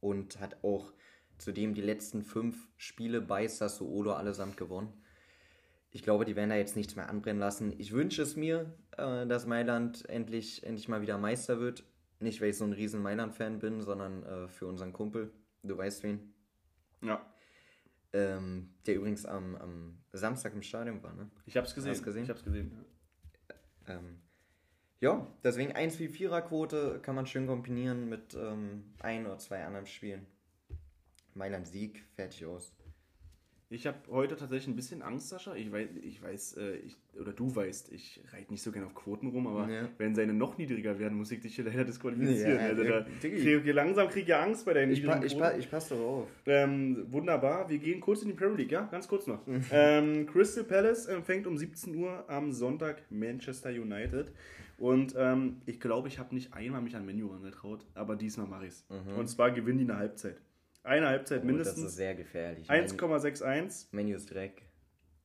[0.00, 0.92] Und hat auch
[1.38, 4.92] zudem die letzten fünf Spiele bei Sassuolo allesamt gewonnen.
[5.90, 7.74] Ich glaube, die werden da jetzt nichts mehr anbrennen lassen.
[7.78, 11.84] Ich wünsche es mir, äh, dass Mailand endlich, endlich mal wieder Meister wird.
[12.20, 15.32] Nicht, weil ich so ein riesen Mailand-Fan bin, sondern äh, für unseren Kumpel.
[15.62, 16.34] Du weißt wen.
[17.02, 17.24] ja.
[18.12, 21.28] Ähm, der übrigens am, am Samstag im Stadion war, ne?
[21.44, 21.90] Ich hab's gesehen.
[21.90, 22.22] Hast gesehen?
[22.22, 22.72] Ich hab's gesehen.
[23.88, 24.22] Ähm,
[25.00, 29.64] ja, deswegen 1 wie 4er Quote kann man schön kombinieren mit ähm, ein oder zwei
[29.64, 30.26] anderen Spielen.
[31.34, 32.72] Mailand Sieg, fertig aus.
[33.68, 35.56] Ich habe heute tatsächlich ein bisschen Angst, Sascha.
[35.56, 38.94] Ich weiß, ich weiß äh, ich, oder du weißt, ich reite nicht so gerne auf
[38.94, 39.88] Quoten rum, aber ja.
[39.98, 42.60] wenn seine noch niedriger werden, muss ich dich hier leider disqualifizieren.
[42.60, 45.56] Ja, also da krieg, langsam kriege ich Angst bei deinen ich niedrigen pa, ich, pa,
[45.56, 46.28] ich passe doch auf.
[46.46, 47.68] Ähm, wunderbar.
[47.68, 48.82] Wir gehen kurz in die Premier League, ja?
[48.82, 49.40] Ganz kurz noch.
[49.72, 54.30] ähm, Crystal Palace empfängt um 17 Uhr am Sonntag Manchester United.
[54.78, 58.66] Und ähm, ich glaube, ich habe nicht einmal mich an Menu angetraut, aber diesmal mache
[58.66, 58.86] ich es.
[58.90, 59.18] Mhm.
[59.18, 60.40] Und zwar gewinnen die eine Halbzeit.
[60.82, 61.82] Eine Halbzeit oh, mindestens.
[61.82, 62.70] Das ist sehr gefährlich.
[62.70, 63.86] 1,61.
[63.90, 64.62] Menu ist Dreck.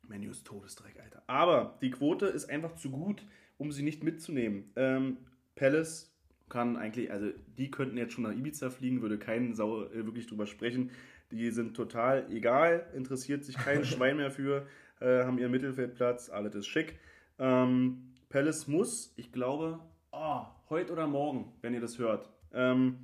[0.08, 1.24] Menu ist Todesdreck, Alter.
[1.28, 3.24] Aber die Quote ist einfach zu gut,
[3.58, 4.72] um sie nicht mitzunehmen.
[4.76, 5.18] Ähm,
[5.56, 6.12] Palace
[6.50, 10.28] kann eigentlich, also die könnten jetzt schon nach Ibiza fliegen, würde kein Sau äh, wirklich
[10.28, 10.92] drüber sprechen.
[11.32, 14.68] Die sind total egal, interessiert sich kein Schwein mehr für,
[15.00, 17.00] äh, haben ihren Mittelfeldplatz, alles ist schick.
[17.40, 19.80] Ähm, Palace muss, ich glaube,
[20.12, 22.98] oh, heute oder morgen, wenn ihr das hört, ähm,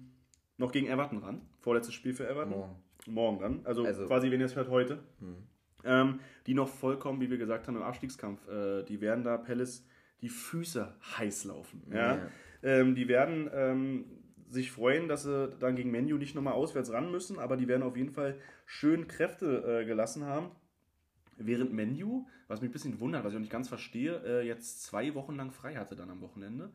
[0.57, 1.41] noch gegen Everton ran.
[1.59, 2.57] Vorletztes Spiel für Everton.
[2.57, 2.75] Morgen.
[3.05, 3.61] Morgen dann.
[3.65, 4.99] Also, also quasi, wenn ihr es hört, heute.
[5.19, 5.35] Hm.
[5.83, 9.85] Ähm, die noch vollkommen, wie wir gesagt haben, im Abstiegskampf, äh, die werden da Palace
[10.21, 11.83] die Füße heiß laufen.
[11.91, 12.15] Ja?
[12.15, 12.29] ja.
[12.63, 14.05] Ähm, die werden ähm,
[14.49, 17.83] sich freuen, dass sie dann gegen Menu nicht nochmal auswärts ran müssen, aber die werden
[17.83, 18.35] auf jeden Fall
[18.65, 20.51] schön Kräfte äh, gelassen haben.
[21.37, 24.83] Während Menu, was mich ein bisschen wundert, was ich auch nicht ganz verstehe, äh, jetzt
[24.83, 26.71] zwei Wochen lang frei hatte dann am Wochenende.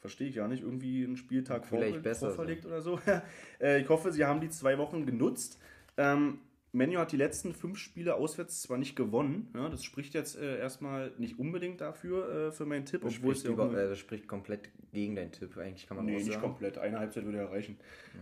[0.00, 2.68] Verstehe ich ja nicht, irgendwie einen Spieltag Vielleicht besser verlegt so.
[2.68, 3.00] oder so.
[3.60, 5.60] Äh, ich hoffe, sie haben die zwei Wochen genutzt.
[5.96, 6.40] Ähm,
[6.72, 10.58] Menu hat die letzten fünf Spiele auswärts zwar nicht gewonnen, ja, das spricht jetzt äh,
[10.58, 13.02] erstmal nicht unbedingt dafür, äh, für meinen Tipp.
[13.02, 16.40] Das spricht, über, äh, das spricht komplett gegen deinen Tipp, eigentlich kann man Nee, nicht
[16.40, 17.78] komplett, eine Halbzeit würde erreichen.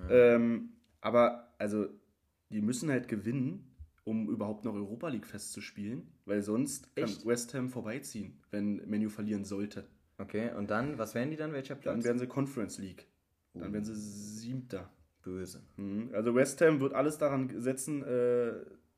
[0.08, 0.34] Ja.
[0.34, 1.86] Ähm, aber, also,
[2.50, 3.69] die müssen halt gewinnen,
[4.04, 7.18] um überhaupt noch Europa League festzuspielen, weil sonst Echt?
[7.18, 9.86] kann West Ham vorbeiziehen, wenn Menu verlieren sollte.
[10.18, 11.52] Okay, und dann, was werden die dann?
[11.52, 11.94] Welcher Platz?
[11.94, 13.06] Dann werden sie Conference League.
[13.54, 13.72] Dann uh.
[13.72, 14.90] werden sie siebter.
[15.22, 15.62] Böse.
[15.76, 16.10] Mhm.
[16.12, 18.52] Also West Ham wird alles daran setzen, äh,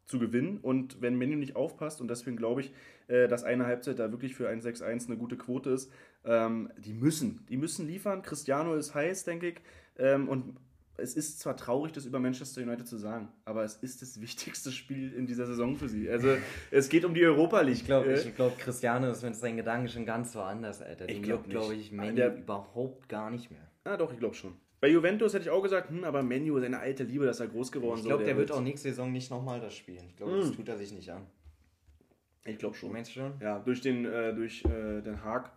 [0.06, 0.58] zu gewinnen.
[0.58, 2.72] Und wenn Menu nicht aufpasst, und deswegen glaube ich,
[3.08, 5.90] äh, dass eine Halbzeit da wirklich für 1-6-1 eine gute Quote ist,
[6.24, 8.22] ähm, die müssen, die müssen liefern.
[8.22, 9.60] Cristiano ist heiß, denke ich.
[9.98, 10.56] Ähm, und
[11.02, 14.70] es ist zwar traurig, das über Manchester United zu sagen, aber es ist das wichtigste
[14.70, 16.08] Spiel in dieser Saison für sie.
[16.08, 16.36] Also
[16.70, 17.74] es geht um die Europa League.
[17.74, 21.06] Ich glaube, ich glaub, Cristiano ist mit seinen Gedanken schon ganz woanders, Alter.
[21.06, 23.68] Den ich glaube, glaube ich, Menu der, überhaupt gar nicht mehr.
[23.84, 24.54] Ah, doch, ich glaube schon.
[24.80, 27.70] Bei Juventus hätte ich auch gesagt, hm, aber Menu, seine alte Liebe, dass er groß
[27.72, 28.04] geworden ist.
[28.04, 30.04] Ich glaube, der, der, wird auch nächste Saison nicht nochmal das spielen.
[30.08, 30.40] Ich glaube, hm.
[30.40, 31.26] das tut er sich nicht an.
[32.44, 32.92] Ich glaube schon.
[32.92, 33.32] Meinst du schon?
[33.40, 35.52] Ja, durch den, äh, durch, äh, den Haag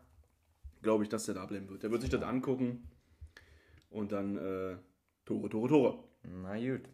[0.81, 1.81] glaube ich, dass der da bleiben wird.
[1.81, 2.87] Der wird sich das angucken
[3.89, 4.75] und dann äh,
[5.25, 6.03] Tore, Tore, Tore.
[6.23, 6.87] Na gut.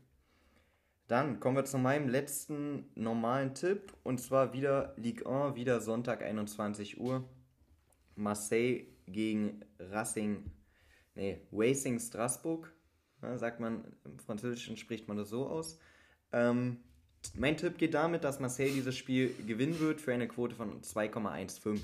[1.07, 6.23] Dann kommen wir zu meinem letzten normalen Tipp und zwar wieder Ligue 1, wieder Sonntag
[6.23, 7.27] 21 Uhr.
[8.15, 10.49] Marseille gegen Racing,
[11.15, 12.71] nee, Racing Strasbourg.
[13.21, 15.77] Ja, sagt man, im Französischen spricht man das so aus.
[16.31, 16.77] Ähm,
[17.35, 21.81] mein Tipp geht damit, dass Marseille dieses Spiel gewinnen wird für eine Quote von 2,15.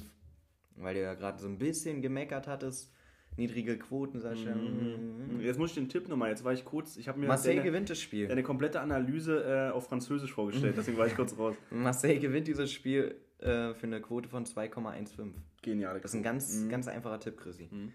[0.77, 2.93] Weil du ja gerade so ein bisschen gemeckert hattest
[3.37, 4.53] niedrige Quoten, Sascha.
[4.53, 5.39] Mhm.
[5.41, 7.69] Jetzt muss ich den Tipp nochmal, jetzt war ich kurz, ich habe mir Marseille deine,
[7.69, 8.29] gewinnt das Spiel.
[8.31, 11.55] Eine komplette Analyse äh, auf Französisch vorgestellt, deswegen war ich kurz raus.
[11.69, 15.33] Marseille gewinnt dieses Spiel äh, für eine Quote von 2,15.
[15.61, 15.99] Genial.
[16.01, 16.69] Das ist ein ganz, mhm.
[16.69, 17.69] ganz einfacher Tipp, Chrissy.
[17.71, 17.93] Mhm.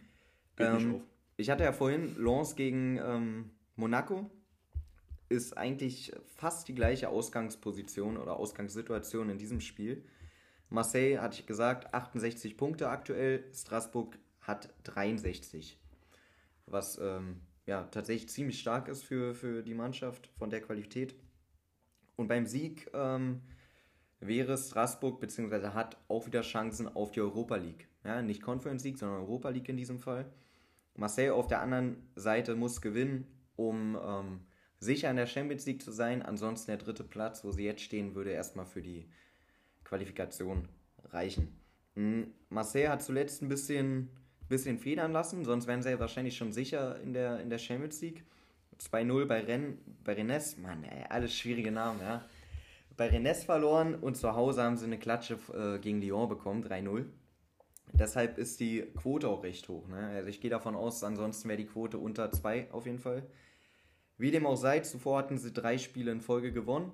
[0.59, 1.01] Ähm,
[1.37, 4.31] ich hatte ja vorhin Lens gegen ähm, Monaco.
[5.29, 10.05] Ist eigentlich fast die gleiche Ausgangsposition oder Ausgangssituation in diesem Spiel.
[10.69, 15.79] Marseille, hatte ich gesagt, 68 Punkte aktuell, Straßburg hat 63.
[16.67, 21.15] Was ähm, ja tatsächlich ziemlich stark ist für, für die Mannschaft von der Qualität.
[22.17, 23.41] Und beim Sieg ähm,
[24.21, 25.69] wäre Straßburg bzw.
[25.69, 27.89] hat auch wieder Chancen auf die Europa League.
[28.05, 30.31] Ja, nicht Conference League, sondern Europa League in diesem Fall.
[30.95, 33.27] Marseille auf der anderen Seite muss gewinnen,
[33.57, 34.41] um ähm,
[34.79, 36.23] sicher in der Champions League zu sein.
[36.23, 39.09] Ansonsten der dritte Platz, wo sie jetzt stehen, würde erstmal für die
[39.85, 40.69] Qualifikation
[41.05, 41.61] reichen.
[41.95, 42.33] Mhm.
[42.49, 44.11] Marseille hat zuletzt ein bisschen
[44.53, 48.01] bisschen federn lassen, sonst wären sie ja wahrscheinlich schon sicher in der, in der Champions
[48.03, 48.23] League.
[48.79, 52.25] 2-0 bei, Ren, bei Rennes, Mann, ey, alles schwierige Namen, ja.
[52.97, 57.07] Bei Rennes verloren und zu Hause haben sie eine Klatsche äh, gegen Lyon bekommen, 3-0.
[57.93, 59.89] Deshalb ist die Quote auch recht hoch.
[59.89, 60.09] Ne?
[60.15, 63.27] Also ich gehe davon aus, ansonsten wäre die Quote unter 2 auf jeden Fall.
[64.19, 66.93] Wie dem auch sei, zuvor hatten sie drei Spiele in Folge gewonnen.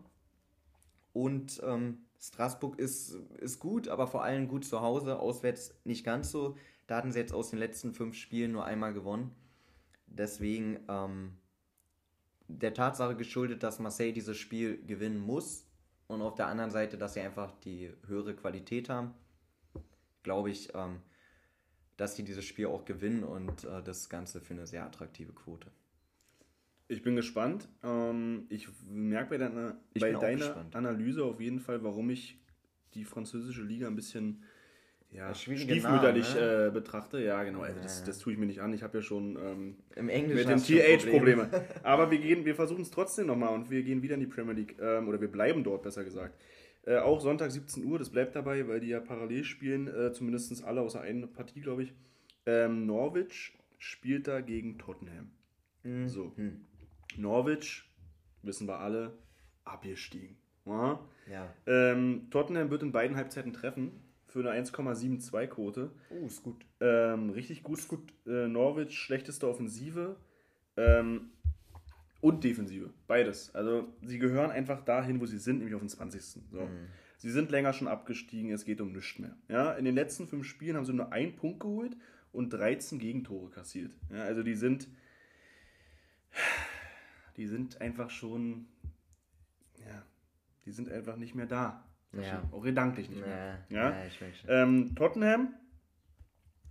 [1.12, 6.30] Und ähm, Straßburg ist, ist gut, aber vor allem gut zu Hause, auswärts nicht ganz
[6.30, 6.56] so.
[6.88, 9.30] Da hatten sie jetzt aus den letzten fünf Spielen nur einmal gewonnen.
[10.06, 11.36] Deswegen ähm,
[12.48, 15.66] der Tatsache geschuldet, dass Marseille dieses Spiel gewinnen muss
[16.06, 19.12] und auf der anderen Seite, dass sie einfach die höhere Qualität haben,
[20.22, 21.00] glaube ich, ähm,
[21.98, 25.70] dass sie dieses Spiel auch gewinnen und äh, das Ganze für eine sehr attraktive Quote.
[26.88, 27.68] Ich bin gespannt.
[27.82, 30.66] Ähm, ich merke bei deiner, bei deiner.
[30.72, 32.40] Analyse auf jeden Fall, warum ich
[32.94, 34.42] die französische Liga ein bisschen
[35.10, 37.22] ja, stiefmütterlich Namen, äh, betrachte.
[37.22, 37.60] Ja, genau.
[37.60, 38.74] Also das, das tue ich mir nicht an.
[38.74, 41.48] Ich habe ja schon ähm, Im Englischen mit dem TH Probleme.
[41.82, 44.52] Aber wir gehen, wir versuchen es trotzdem nochmal und wir gehen wieder in die Premier
[44.52, 46.38] League ähm, oder wir bleiben dort, besser gesagt.
[46.84, 50.62] Äh, auch Sonntag 17 Uhr, das bleibt dabei, weil die ja parallel spielen, äh, zumindest
[50.64, 51.94] alle außer einer Partie, glaube ich.
[52.44, 55.30] Ähm, Norwich spielt da gegen Tottenham.
[55.84, 56.08] Mhm.
[56.08, 56.34] So.
[57.16, 57.90] Norwich,
[58.42, 59.16] wissen wir alle,
[59.64, 60.36] abgestiegen.
[61.30, 61.54] Ja.
[61.66, 65.90] Ähm, Tottenham wird in beiden Halbzeiten treffen für eine 1,72 Quote.
[66.10, 66.64] Oh, ist gut.
[66.80, 67.88] Ähm, richtig gut.
[67.88, 68.12] gut.
[68.26, 70.16] Äh, Norwich schlechteste Offensive
[70.76, 71.30] ähm,
[72.20, 72.90] und Defensive.
[73.06, 73.54] Beides.
[73.54, 76.22] Also sie gehören einfach dahin, wo sie sind, nämlich auf den 20.
[76.50, 76.68] So.
[77.18, 79.36] Sie sind länger schon abgestiegen, es geht um nichts mehr.
[79.48, 81.96] Ja, in den letzten fünf Spielen haben sie nur einen Punkt geholt
[82.32, 83.92] und 13 Gegentore kassiert.
[84.10, 84.88] Ja, also die sind
[87.36, 88.68] die sind einfach schon
[89.80, 90.04] ja,
[90.64, 91.87] die sind einfach nicht mehr da.
[92.12, 92.42] Ja.
[92.52, 93.58] Auch gedanklich nicht mehr.
[93.68, 93.90] Ja, Ja?
[94.46, 94.62] ja.
[94.62, 95.54] Ähm, Tottenham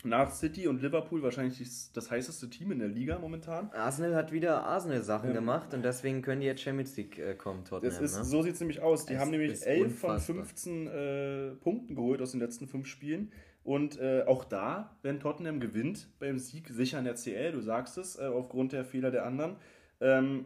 [0.04, 1.58] nach City und Liverpool wahrscheinlich
[1.94, 3.70] das- heißeste Team in der Liga momentan.
[3.72, 7.92] Arsenal hat wieder Arsenal-Sachen gemacht und deswegen können die jetzt Champions League äh, kommen, Tottenham.
[7.94, 8.24] Das ist, ne?
[8.24, 9.06] So sieht es nämlich aus.
[9.06, 10.36] Die Es haben nämlich ist 11 von unfassbar.
[10.36, 13.32] 15 äh, Punkten geholt aus den letzten fünf Spielen.
[13.64, 17.98] Und äh, auch da, wenn Tottenham gewinnt, beim Sieg sicher in der CL, du sagst
[17.98, 19.58] es, äh, aufgrund der Fehler der anderen,
[20.00, 20.46] ähm,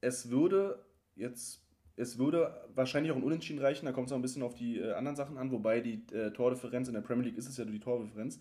[0.00, 1.62] es würde jetzt,
[1.96, 4.78] es würde wahrscheinlich auch ein Unentschieden reichen, da kommt es auch ein bisschen auf die
[4.78, 7.64] äh, anderen Sachen an, wobei die äh, Tordifferenz in der Premier League ist es ja
[7.64, 8.38] die Tordifferenz,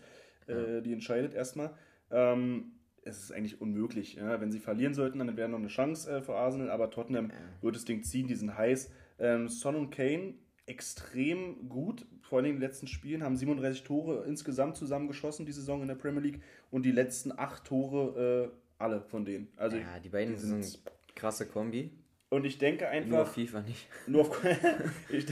[0.48, 1.74] äh, die entscheidet erstmal.
[2.10, 4.14] Ähm, es ist eigentlich unmöglich.
[4.16, 4.40] Ja?
[4.40, 7.76] Wenn sie verlieren sollten, dann wäre noch eine Chance äh, für Arsenal, aber Tottenham wird
[7.76, 8.92] das Ding ziehen, die sind heiß.
[9.20, 10.36] Ähm, Son und Kane
[10.68, 15.82] extrem gut, vor allem in den letzten Spielen, haben 37 Tore insgesamt zusammengeschossen die Saison
[15.82, 19.48] in der Premier League und die letzten acht Tore äh, alle von denen.
[19.58, 20.80] Also ja, die beiden sind sind-
[21.16, 21.92] krasse Kombi.
[22.32, 23.88] Und ich denke einfach Nur auf FIFA nicht.
[24.08, 24.42] nur auf,
[25.10, 25.26] ich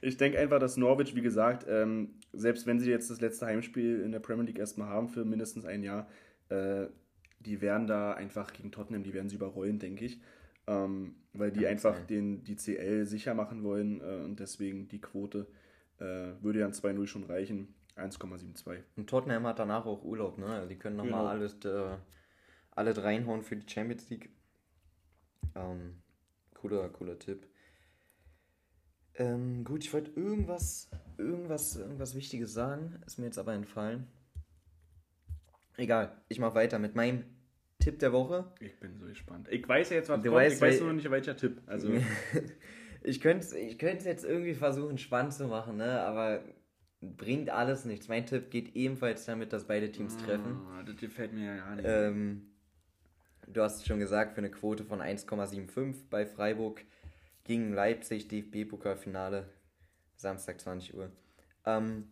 [0.00, 4.00] ich denke einfach, dass Norwich, wie gesagt, ähm, selbst wenn sie jetzt das letzte Heimspiel
[4.00, 6.08] in der Premier League erstmal haben für mindestens ein Jahr,
[6.48, 6.86] äh,
[7.40, 10.20] die werden da einfach gegen Tottenham, die werden sie überrollen, denke ich.
[10.66, 12.06] Ähm, weil die Kann einfach sein.
[12.08, 15.46] den, die CL sicher machen wollen äh, und deswegen die Quote
[15.98, 17.74] äh, würde ja ein 2-0 schon reichen.
[17.96, 18.82] 1,72.
[18.96, 20.46] Und Tottenham hat danach auch Urlaub, ne?
[20.46, 21.26] Also die können nochmal Genau.
[21.26, 21.96] alles, äh,
[22.70, 24.30] alles reinhauen für die Champions League.
[25.54, 25.96] Ähm,
[26.60, 27.46] cooler, cooler Tipp.
[29.14, 34.06] Ähm, gut, ich wollte irgendwas, irgendwas, irgendwas Wichtiges sagen, ist mir jetzt aber entfallen.
[35.76, 37.24] Egal, ich mache weiter mit meinem
[37.78, 38.52] Tipp der Woche.
[38.60, 39.48] Ich bin so gespannt.
[39.50, 41.60] Ich weiß ja jetzt, was Du kommt, weißt, ich weiß nur noch nicht, welcher Tipp.
[41.66, 41.88] Also,
[43.02, 46.00] Ich könnte es ich könnte jetzt irgendwie versuchen, spannend zu machen, ne?
[46.02, 46.42] aber
[47.00, 48.08] bringt alles nichts.
[48.08, 50.60] Mein Tipp geht ebenfalls damit, dass beide Teams treffen.
[50.72, 51.86] Ah, das gefällt mir ja gar nicht.
[51.88, 52.50] Ähm,
[53.52, 56.84] du hast es schon gesagt, für eine Quote von 1,75 bei Freiburg
[57.44, 59.48] gegen Leipzig, DFB-Pokalfinale,
[60.16, 61.10] Samstag 20 Uhr.
[61.64, 62.08] Ähm,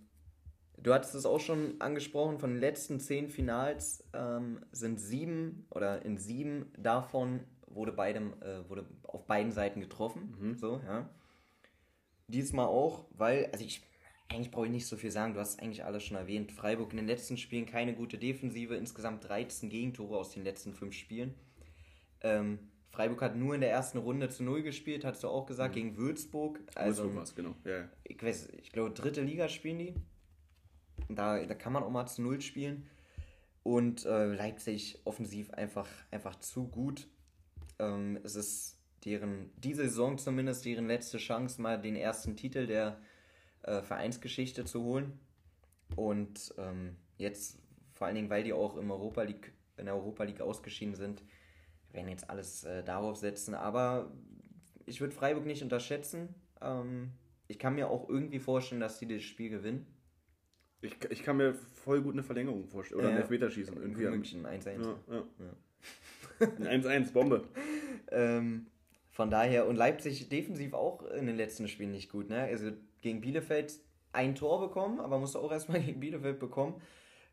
[0.79, 6.05] du hattest es auch schon angesprochen, von den letzten zehn Finals ähm, sind sieben oder
[6.05, 10.57] in sieben davon wurde, beidem, äh, wurde auf beiden Seiten getroffen.
[10.59, 11.09] So, ja.
[12.29, 13.83] Diesmal auch, weil, also ich,
[14.29, 16.53] eigentlich brauche ich nicht so viel sagen, du hast eigentlich alles schon erwähnt.
[16.53, 20.95] Freiburg in den letzten Spielen keine gute Defensive, insgesamt 13 Gegentore aus den letzten fünf
[20.95, 21.35] Spielen.
[22.23, 22.59] Ähm,
[22.91, 25.97] Freiburg hat nur in der ersten Runde zu Null gespielt, hast du auch gesagt, gegen
[25.97, 26.61] Würzburg.
[26.75, 27.55] also, was, genau.
[27.65, 27.89] Ja, ja.
[28.05, 29.95] ich weiß, ich glaube, dritte Liga spielen die.
[31.09, 32.89] Da, da kann man auch mal zu Null spielen.
[33.62, 37.07] Und äh, Leipzig offensiv einfach, einfach zu gut.
[37.79, 42.99] Ähm, es ist deren, diese Saison zumindest, deren letzte Chance, mal den ersten Titel der
[43.67, 45.19] äh, Vereinsgeschichte zu holen.
[45.95, 47.59] Und ähm, jetzt,
[47.93, 51.23] vor allen Dingen, weil die auch im Europa League, in der Europa League ausgeschieden sind,
[51.93, 53.55] werden jetzt alles äh, darauf setzen.
[53.55, 54.11] Aber
[54.87, 56.35] ich würde Freiburg nicht unterschätzen.
[56.61, 57.13] Ähm,
[57.49, 59.87] ich kann mir auch irgendwie vorstellen, dass die das Spiel gewinnen.
[60.83, 63.01] Ich, ich kann mir voll gut eine Verlängerung vorstellen.
[63.01, 63.17] Oder Ja.
[63.17, 63.77] ein Elfmeterschießen.
[63.77, 64.05] Irgendwie.
[64.07, 64.83] München 1-1.
[64.83, 65.27] Ja, ja.
[66.69, 67.49] Ein 1-1, Bombe.
[68.11, 68.67] Ähm,
[69.17, 72.29] von daher, und Leipzig defensiv auch in den letzten Spielen nicht gut.
[72.29, 72.39] Ne?
[72.39, 73.73] Also gegen Bielefeld
[74.13, 76.83] ein Tor bekommen, aber musste auch erstmal gegen Bielefeld bekommen,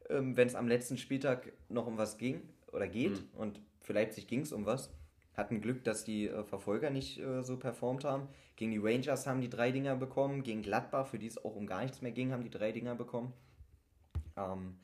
[0.09, 2.41] ähm, wenn es am letzten Spieltag noch um was ging
[2.71, 3.21] oder geht.
[3.33, 4.93] Und für Leipzig ging es um was.
[5.35, 8.29] Hatten Glück, dass die äh, Verfolger nicht äh, so performt haben.
[8.55, 10.43] Gegen die Rangers haben die drei Dinger bekommen.
[10.43, 12.95] Gegen Gladbach, für die es auch um gar nichts mehr ging, haben die drei Dinger
[12.95, 13.33] bekommen.
[14.37, 14.77] Ähm,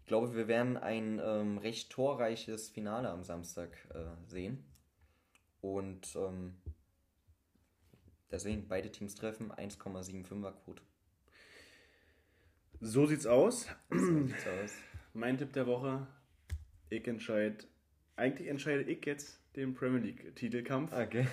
[0.00, 4.62] ich glaube, wir werden ein ähm, recht torreiches Finale am Samstag äh, sehen.
[5.64, 6.56] Und ähm,
[8.30, 10.82] deswegen beide Teams treffen 1,75er Quote.
[12.82, 13.66] So sieht's aus.
[13.90, 14.72] So sieht's aus.
[15.14, 16.06] Mein Tipp der Woche.
[16.90, 17.64] Ich entscheide
[18.14, 20.92] eigentlich entscheide ich jetzt den Premier League-Titelkampf.
[20.92, 21.26] Okay.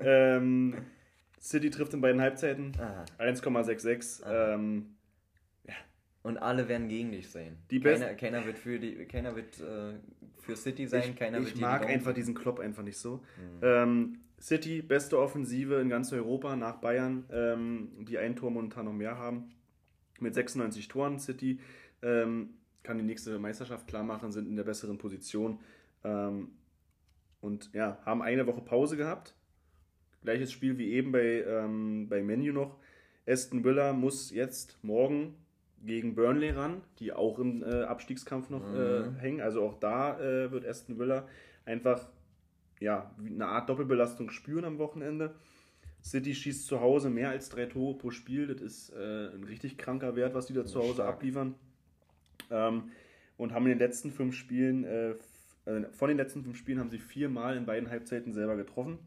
[0.00, 0.84] ähm,
[1.40, 2.72] City trifft in beiden Halbzeiten.
[2.80, 3.04] Aha.
[3.20, 4.26] 1,66.
[4.26, 4.95] Ähm,
[6.26, 7.56] Und alle werden gegen dich sein.
[7.70, 9.92] Die keiner, keiner wird für die, keiner wird äh,
[10.40, 13.22] für City sein, ich keiner ich wird die mag einfach diesen Klopp einfach nicht so.
[13.62, 18.92] Ähm, City, beste Offensive in ganz Europa nach Bayern, ähm, die ein Tor momentan noch
[18.92, 19.52] mehr haben.
[20.18, 21.20] Mit 96 Toren.
[21.20, 21.60] City
[22.02, 25.60] ähm, kann die nächste Meisterschaft klar machen, sind in der besseren Position.
[26.02, 26.48] Ähm,
[27.40, 29.36] und ja, haben eine Woche Pause gehabt.
[30.22, 32.80] Gleiches Spiel wie eben bei, ähm, bei Menu noch.
[33.28, 35.36] Aston Villa muss jetzt morgen
[35.84, 39.40] gegen Burnley ran, die auch im äh, Abstiegskampf noch äh, hängen.
[39.40, 41.26] Also auch da äh, wird Aston Villa
[41.64, 42.08] einfach
[42.80, 45.34] ja, eine Art Doppelbelastung spüren am Wochenende.
[46.02, 48.46] City schießt zu Hause mehr als drei Tore pro Spiel.
[48.46, 51.14] Das ist äh, ein richtig kranker Wert, was die da zu Hause stark.
[51.14, 51.54] abliefern.
[52.50, 52.90] Ähm,
[53.36, 55.10] und haben in den letzten fünf Spielen, äh,
[55.66, 58.98] äh, von den letzten fünf Spielen haben sie viermal in beiden Halbzeiten selber getroffen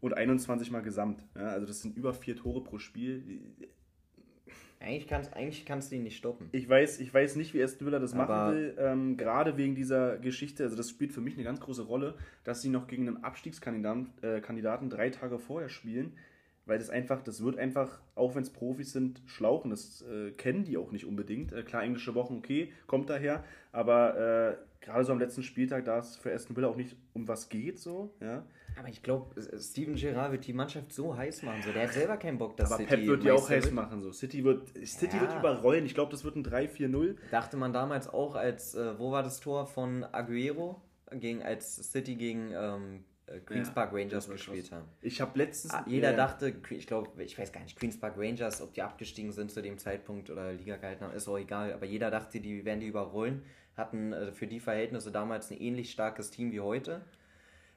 [0.00, 1.24] und 21 Mal gesamt.
[1.34, 3.56] Ja, also das sind über vier Tore pro Spiel.
[4.86, 6.48] Eigentlich kannst, eigentlich kannst du ihn nicht stoppen.
[6.52, 8.74] Ich weiß, ich weiß nicht, wie Aston Villa das Aber- machen will.
[8.78, 12.62] Ähm, gerade wegen dieser Geschichte, also das spielt für mich eine ganz große Rolle, dass
[12.62, 16.12] sie noch gegen einen Abstiegskandidaten äh, Kandidaten drei Tage vorher spielen,
[16.66, 19.70] weil das einfach, das wird einfach, auch wenn es Profis sind, schlauchen.
[19.70, 21.52] Das äh, kennen die auch nicht unbedingt.
[21.52, 25.98] Äh, klar, englische Wochen, okay, kommt daher, aber äh, gerade so am letzten Spieltag, da
[25.98, 28.44] es für Aston Villa auch nicht um was geht, so, ja.
[28.78, 31.62] Aber ich glaube, Steven Gerrard wird die Mannschaft so heiß machen.
[31.64, 31.72] So.
[31.72, 33.74] Der hat selber keinen Bock, dass Aber City Pep wird die auch heiß wird.
[33.74, 34.12] machen, so.
[34.12, 35.22] City wird, City Ja.
[35.22, 35.86] wird überrollen.
[35.86, 37.16] Ich glaube, das wird ein 3-4-0.
[37.30, 40.80] Dachte man damals auch, als, äh, wo war das Tor von Aguero,
[41.12, 44.86] gegen, als City gegen ähm, äh, Queen's Ja, Park Rangers gespielt haben.
[45.00, 45.72] Ich habe letztens.
[45.72, 48.82] Ah, Jeder ja, dachte, ich glaube, ich weiß gar nicht, Queen's Park Rangers, ob die
[48.82, 51.72] abgestiegen sind zu dem Zeitpunkt oder Liga gehalten haben, ist auch egal.
[51.72, 53.42] Aber jeder dachte, die werden die überrollen.
[53.76, 57.02] Hatten äh, für die Verhältnisse damals ein ähnlich starkes Team wie heute.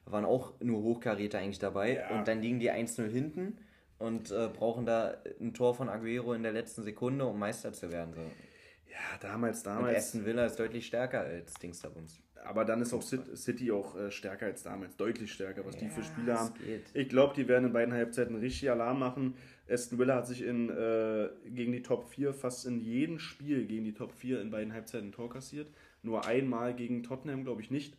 [0.05, 1.95] Waren auch nur Hochkaräter eigentlich dabei.
[1.97, 2.17] Ja.
[2.17, 3.57] Und dann liegen die 1-0 hinten
[3.99, 7.91] und äh, brauchen da ein Tor von Aguero in der letzten Sekunde, um Meister zu
[7.91, 8.13] werden.
[8.13, 8.21] So.
[8.21, 9.97] Ja, damals, Und damals.
[9.97, 12.21] Aston Villa ist deutlich stärker als Dingsterbums.
[12.45, 15.89] Aber dann ist auch Cit- City auch äh, stärker als damals, deutlich stärker, was die
[15.89, 16.53] für Spieler haben.
[16.65, 16.85] geht.
[16.93, 19.35] Ich glaube, die werden in beiden Halbzeiten richtig Alarm machen.
[19.69, 23.83] Aston Villa hat sich in, äh, gegen die Top 4 fast in jedem Spiel gegen
[23.83, 25.67] die Top 4 in beiden Halbzeiten ein Tor kassiert.
[26.01, 27.95] Nur einmal gegen Tottenham, glaube ich, nicht.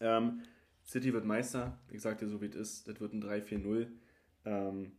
[0.00, 0.42] Ähm,
[0.88, 1.78] City wird Meister.
[1.90, 2.88] Ich sag dir so, wie es ist.
[2.88, 3.88] Das wird ein 3-4-0.
[4.46, 4.92] Ähm,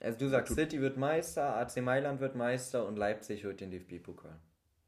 [0.00, 4.38] Also du sagst, City wird Meister, AC Mailand wird Meister und Leipzig holt den DFB-Pokal.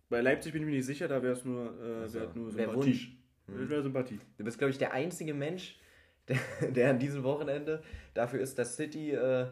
[0.08, 2.20] bei Leipzig bin ich mir nicht sicher, da wäre es nur, äh, Ach so.
[2.20, 2.76] wär nur Wär Sympathie.
[2.90, 3.16] Wunsch.
[3.48, 4.18] Das wäre Sympathie.
[4.38, 5.78] Du bist, glaube ich, der einzige Mensch,
[6.28, 6.38] der,
[6.70, 7.82] der an diesem Wochenende
[8.14, 9.46] dafür ist, dass City äh,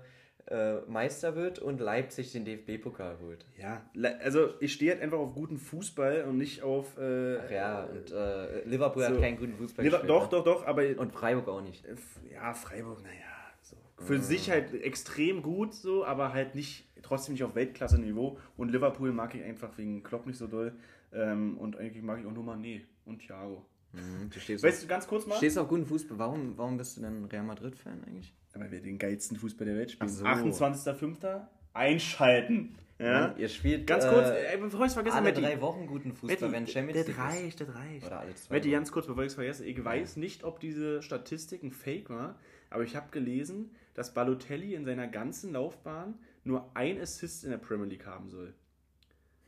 [0.46, 3.46] äh, Meister wird und Leipzig den DFB-Pokal holt.
[3.58, 3.82] Ja,
[4.22, 6.98] also ich stehe halt einfach auf guten Fußball und nicht auf.
[6.98, 9.08] Äh, Ach ja, und äh, Liverpool So.
[9.08, 10.10] hat keinen guten Fußball gespielt.
[10.10, 10.28] doch, ne?
[10.30, 11.84] doch, doch, aber Und Freiburg auch nicht.
[12.32, 13.14] ja, Freiburg, naja,
[13.62, 13.76] so.
[14.04, 18.38] Für sich halt extrem gut, so, aber halt nicht, trotzdem nicht auf Weltklasse-Niveau.
[18.56, 20.72] Und Liverpool mag ich einfach wegen Klopp nicht so doll.
[21.12, 23.64] Ähm, und eigentlich mag ich auch nur Mané und Thiago.
[23.94, 25.32] Mhm, du stehst, Weißt du, ganz kurz mal?
[25.34, 26.18] auf, stehst auf guten Fußball.
[26.18, 28.34] Warum, warum bist du denn Real Madrid-Fan eigentlich?
[28.52, 30.10] Aber wir den geilsten Fußball der Welt spielen.
[30.10, 30.24] Ach so.
[30.24, 31.40] 28.05.
[31.72, 32.76] Einschalten.
[32.98, 33.34] Ja?
[33.36, 35.40] Ihr spielt Ganz kurz, äh, bevor ich es vergesse, alle Matti.
[35.42, 37.22] drei Wochen guten Fußball, wenn Champions das League ist.
[37.42, 38.06] reicht, das reicht.
[38.06, 41.02] Oder alle zwei Matti, ganz kurz, bevor ich es vergesse, ich weiß nicht, ob diese
[41.02, 42.38] Statistik ein Fake war,
[42.70, 47.58] aber ich habe gelesen, dass Balotelli in seiner ganzen Laufbahn nur ein Assist in der
[47.58, 48.54] Premier League haben soll.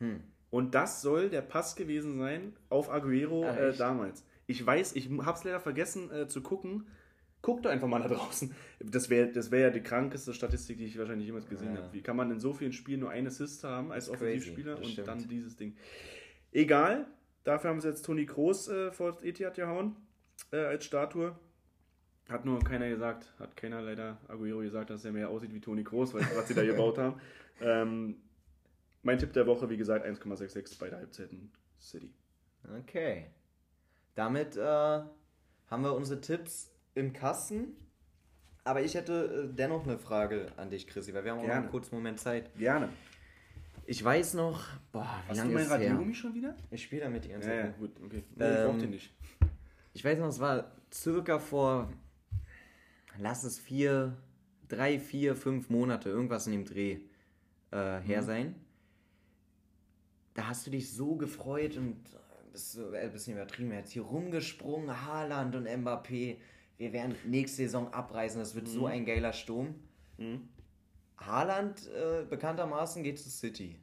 [0.00, 0.20] Hm.
[0.50, 4.24] Und das soll der Pass gewesen sein auf Aguero Ah, äh, damals.
[4.46, 6.87] Ich weiß, ich habe es leider vergessen äh, zu gucken.
[7.42, 8.54] Guck doch einfach mal da draußen.
[8.80, 11.82] Das wäre das wär ja die krankeste Statistik, die ich wahrscheinlich jemals gesehen Ja.
[11.82, 11.92] habe.
[11.92, 15.09] Wie kann man in so vielen Spielen nur einen Assist haben als Offensivspieler und stimmt.
[15.09, 15.76] dann dieses Ding?
[16.52, 17.06] Egal,
[17.44, 19.96] dafür haben sie jetzt Toni Kroos äh, vor Etihad gehauen
[20.52, 21.37] äh, als Statue.
[22.28, 25.85] Hat nur keiner gesagt, hat keiner leider Aguero gesagt, dass er mehr aussieht wie Toni
[25.85, 27.20] Kroos, weil, was sie da gebaut haben.
[27.59, 28.16] Ähm,
[29.02, 32.12] mein Tipp der Woche, wie gesagt, 1,66 beide Halbzeiten City.
[32.80, 33.28] Okay.
[34.16, 37.76] Damit äh, haben wir unsere Tipps im Kasten.
[38.64, 41.48] Aber ich hätte äh, dennoch eine Frage an dich, Chrissy, weil wir haben auch noch
[41.50, 41.62] Gerne.
[41.62, 42.52] einen kurzen Moment Zeit.
[42.59, 42.88] Gerne.
[43.85, 45.90] Ich weiß noch, boah, wie Hast du lange mein es her?
[45.92, 46.57] Radiomi schon wieder?
[46.72, 47.64] Ich spiele damit die ganze Zeit.
[47.66, 48.24] ja, gut, okay.
[48.35, 49.14] Nee, ich Ähm, brauch den nicht.
[49.94, 51.92] Ich weiß noch, es war circa vor,
[53.18, 54.16] lass es vier,
[54.66, 56.98] drei, vier, fünf Monate, irgendwas in dem Dreh
[57.70, 58.26] äh, her Mhm.
[58.26, 58.55] sein.
[60.35, 61.96] Da hast du dich so gefreut und
[62.77, 66.37] äh, ein bisschen übertrieben, jetzt hier rumgesprungen, Haaland und Mbappé.
[66.79, 68.71] Wir werden nächste Saison abreisen, das wird Mhm.
[68.73, 69.75] so ein geiler Sturm.
[71.19, 73.77] Haaland, äh, bekanntermaßen, geht zu City.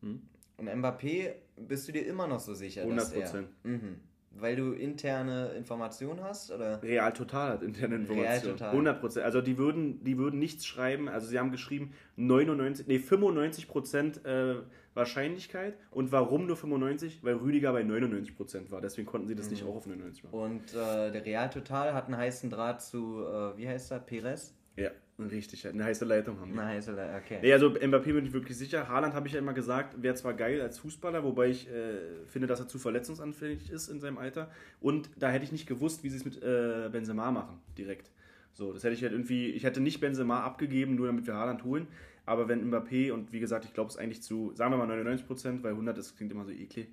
[0.00, 0.22] Mhm.
[0.56, 3.26] Und Mbappé, bist du dir immer noch so sicher, dass er...
[3.28, 3.44] 100%.
[3.62, 4.00] Mhm.
[4.32, 6.52] Weil du interne Informationen hast?
[6.52, 6.82] Oder?
[6.82, 8.40] Real Total hat interne Informationen.
[8.40, 8.70] Real Total.
[8.70, 9.26] 100 Prozent.
[9.26, 11.08] Also die würden, die würden nichts schreiben.
[11.08, 14.56] Also sie haben geschrieben 99, nee 95 Prozent äh,
[14.94, 15.74] Wahrscheinlichkeit.
[15.90, 17.18] Und warum nur 95%?
[17.22, 18.80] Weil Rüdiger bei 99 Prozent war.
[18.80, 20.38] Deswegen konnten sie das nicht auch auf 99 machen.
[20.38, 24.54] Und äh, der Real Total hat einen heißen Draht zu, äh, wie heißt er, Perez?
[24.76, 24.90] Ja,
[25.28, 25.66] richtig.
[25.66, 26.58] Eine heiße Leitung haben die.
[26.58, 27.38] Eine heiße Le- okay.
[27.42, 28.88] Nee, also Mbappé bin ich wirklich sicher.
[28.88, 32.46] Haaland habe ich ja immer gesagt, wäre zwar geil als Fußballer, wobei ich äh, finde,
[32.46, 34.50] dass er zu verletzungsanfällig ist in seinem Alter.
[34.80, 38.10] Und da hätte ich nicht gewusst, wie sie es mit äh, Benzema machen, direkt.
[38.52, 41.64] So, das hätte ich halt irgendwie, ich hätte nicht Benzema abgegeben, nur damit wir Haaland
[41.64, 41.86] holen.
[42.26, 45.62] Aber wenn Mbappé, und wie gesagt, ich glaube es eigentlich zu, sagen wir mal 99%,
[45.62, 46.88] weil 100 das klingt immer so eklig,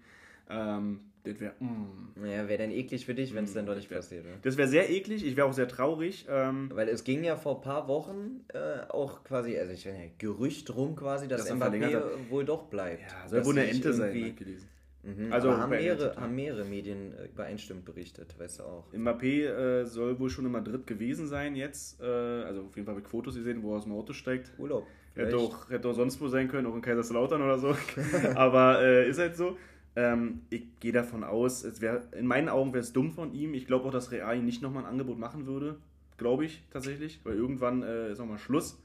[0.50, 3.90] ähm, das wäre, mm, Naja, wäre denn eklig für dich, wenn es dann doch nicht
[3.90, 4.36] wär- passiert, oder?
[4.42, 6.26] das wäre sehr eklig, ich wäre auch sehr traurig.
[6.30, 9.98] Ähm, Weil es ging ja vor ein paar Wochen äh, auch quasi, also ich weiß
[9.98, 13.02] nicht, Gerücht rum quasi, dass, Dass Mbappé wohl doch bleibt.
[13.12, 14.70] ja, soll wohl eine Ente sein, gelesen.
[15.04, 16.22] Mhm, Also haben mehrere, ja.
[16.22, 18.86] haben mehrere Medien äh, übereinstimmend berichtet, weißt du auch.
[18.94, 22.02] Mbappé äh, soll wohl schon in Madrid gewesen sein jetzt.
[22.02, 24.52] Äh, also auf jeden Fall habe ich Fotos gesehen, wo er aus dem Auto steigt.
[24.58, 24.88] Urlaub.
[25.16, 27.76] Hätte auch, hätte auch sonst wo sein können, auch in Kaiserslautern oder so.
[28.36, 29.58] Aber äh, ist halt so.
[29.98, 33.56] Ähm, ich gehe davon aus, es wär, in meinen Augen wäre es dumm von ihm.
[33.56, 35.78] Ich glaube auch, dass Real nicht nochmal ein Angebot machen würde.
[36.18, 37.20] Glaube ich tatsächlich.
[37.24, 38.80] Weil irgendwann äh, ist nochmal Schluss.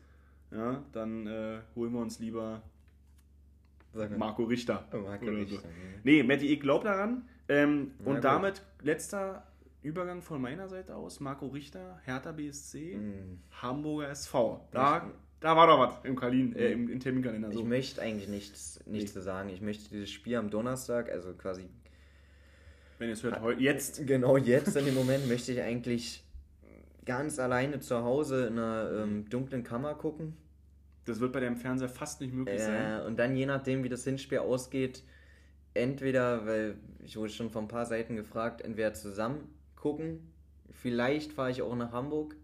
[0.50, 2.62] Ja, dann äh, holen wir uns lieber.
[4.16, 4.86] Marco Richter.
[4.92, 5.68] Oh, Marco oder Richter, So.
[6.02, 7.28] Nee, Matti, ich glaube daran.
[7.48, 8.24] Ähm, und gut.
[8.24, 9.46] damit letzter
[9.82, 11.20] Übergang von meiner Seite aus.
[11.20, 13.38] Marco Richter, Hertha BSC, Mhm.
[13.60, 14.66] Hamburger SV.
[14.70, 15.10] Da,
[15.43, 17.49] da war doch was im, Kalin, äh, im, im Terminkalender.
[17.51, 17.64] Ich So.
[17.64, 19.14] möchte eigentlich nichts, nichts Nee.
[19.20, 19.49] zu sagen.
[19.51, 21.68] Ich möchte dieses Spiel am Donnerstag, also quasi
[22.99, 24.07] Wenn ihr es hört, heu- jetzt.
[24.07, 26.24] genau jetzt in dem Moment, möchte ich eigentlich
[27.05, 30.36] ganz alleine zu Hause in einer ähm, dunklen Kammer gucken.
[31.05, 33.01] Das wird bei deinem Fernseher fast nicht möglich sein.
[33.01, 35.03] Äh, und dann je nachdem, wie das Hinspiel ausgeht,
[35.74, 40.30] entweder, weil ich wurde schon von ein paar Seiten gefragt, entweder zusammen gucken,
[40.70, 42.36] vielleicht fahre ich auch nach Hamburg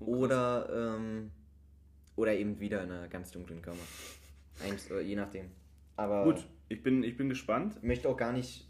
[0.00, 1.30] Oh, oder, ähm,
[2.16, 3.78] oder eben wieder in einer ganz dunklen Kammer.
[4.62, 5.50] Eins, äh, je nachdem.
[5.96, 7.76] Aber Gut, ich bin, ich bin gespannt.
[7.76, 8.68] ich möchte auch gar nicht,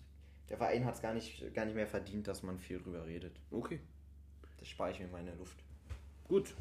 [0.48, 3.40] der Verein hat es gar nicht, gar nicht mehr verdient, dass man viel drüber redet.
[3.50, 3.80] Okay,
[4.58, 5.56] Das spare ich mir meine Luft.
[6.28, 6.54] gut.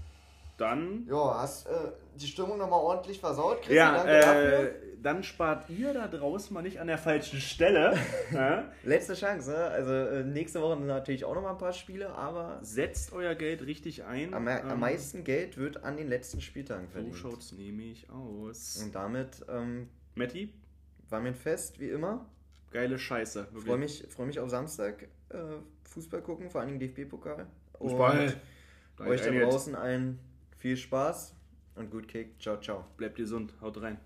[0.57, 1.05] Dann.
[1.09, 1.71] Ja, hast äh,
[2.15, 3.75] die Stimmung nochmal ordentlich versaut, Chris?
[3.75, 7.97] Ja, äh, dann spart ihr da draußen mal nicht an der falschen Stelle.
[8.31, 8.71] ja?
[8.83, 9.57] Letzte Chance, ne?
[9.57, 14.03] Also äh, nächste Woche natürlich auch nochmal ein paar Spiele, aber Setzt euer Geld richtig
[14.03, 14.33] ein.
[14.33, 17.15] am, am Ähm, meisten Geld wird an den letzten Spieltagen So verdient.
[17.15, 18.81] schaut's nämlich aus.
[18.83, 20.53] Und damit ähm, Matti,
[21.09, 22.25] war mir ein Fest, wie immer.
[22.71, 23.47] geile Scheiße.
[23.65, 25.37] Freue mich, freu mich auf Samstag äh,
[25.89, 27.47] Fußball gucken, vor allem DFB-Pokal.
[27.79, 28.33] Fußball.
[28.99, 30.19] Und euch da draußen allen
[30.63, 31.35] viel Spaß
[31.75, 32.41] und gut Kick.
[32.41, 32.85] Ciao, ciao.
[32.95, 33.53] Bleibt gesund.
[33.59, 33.99] Haut rein.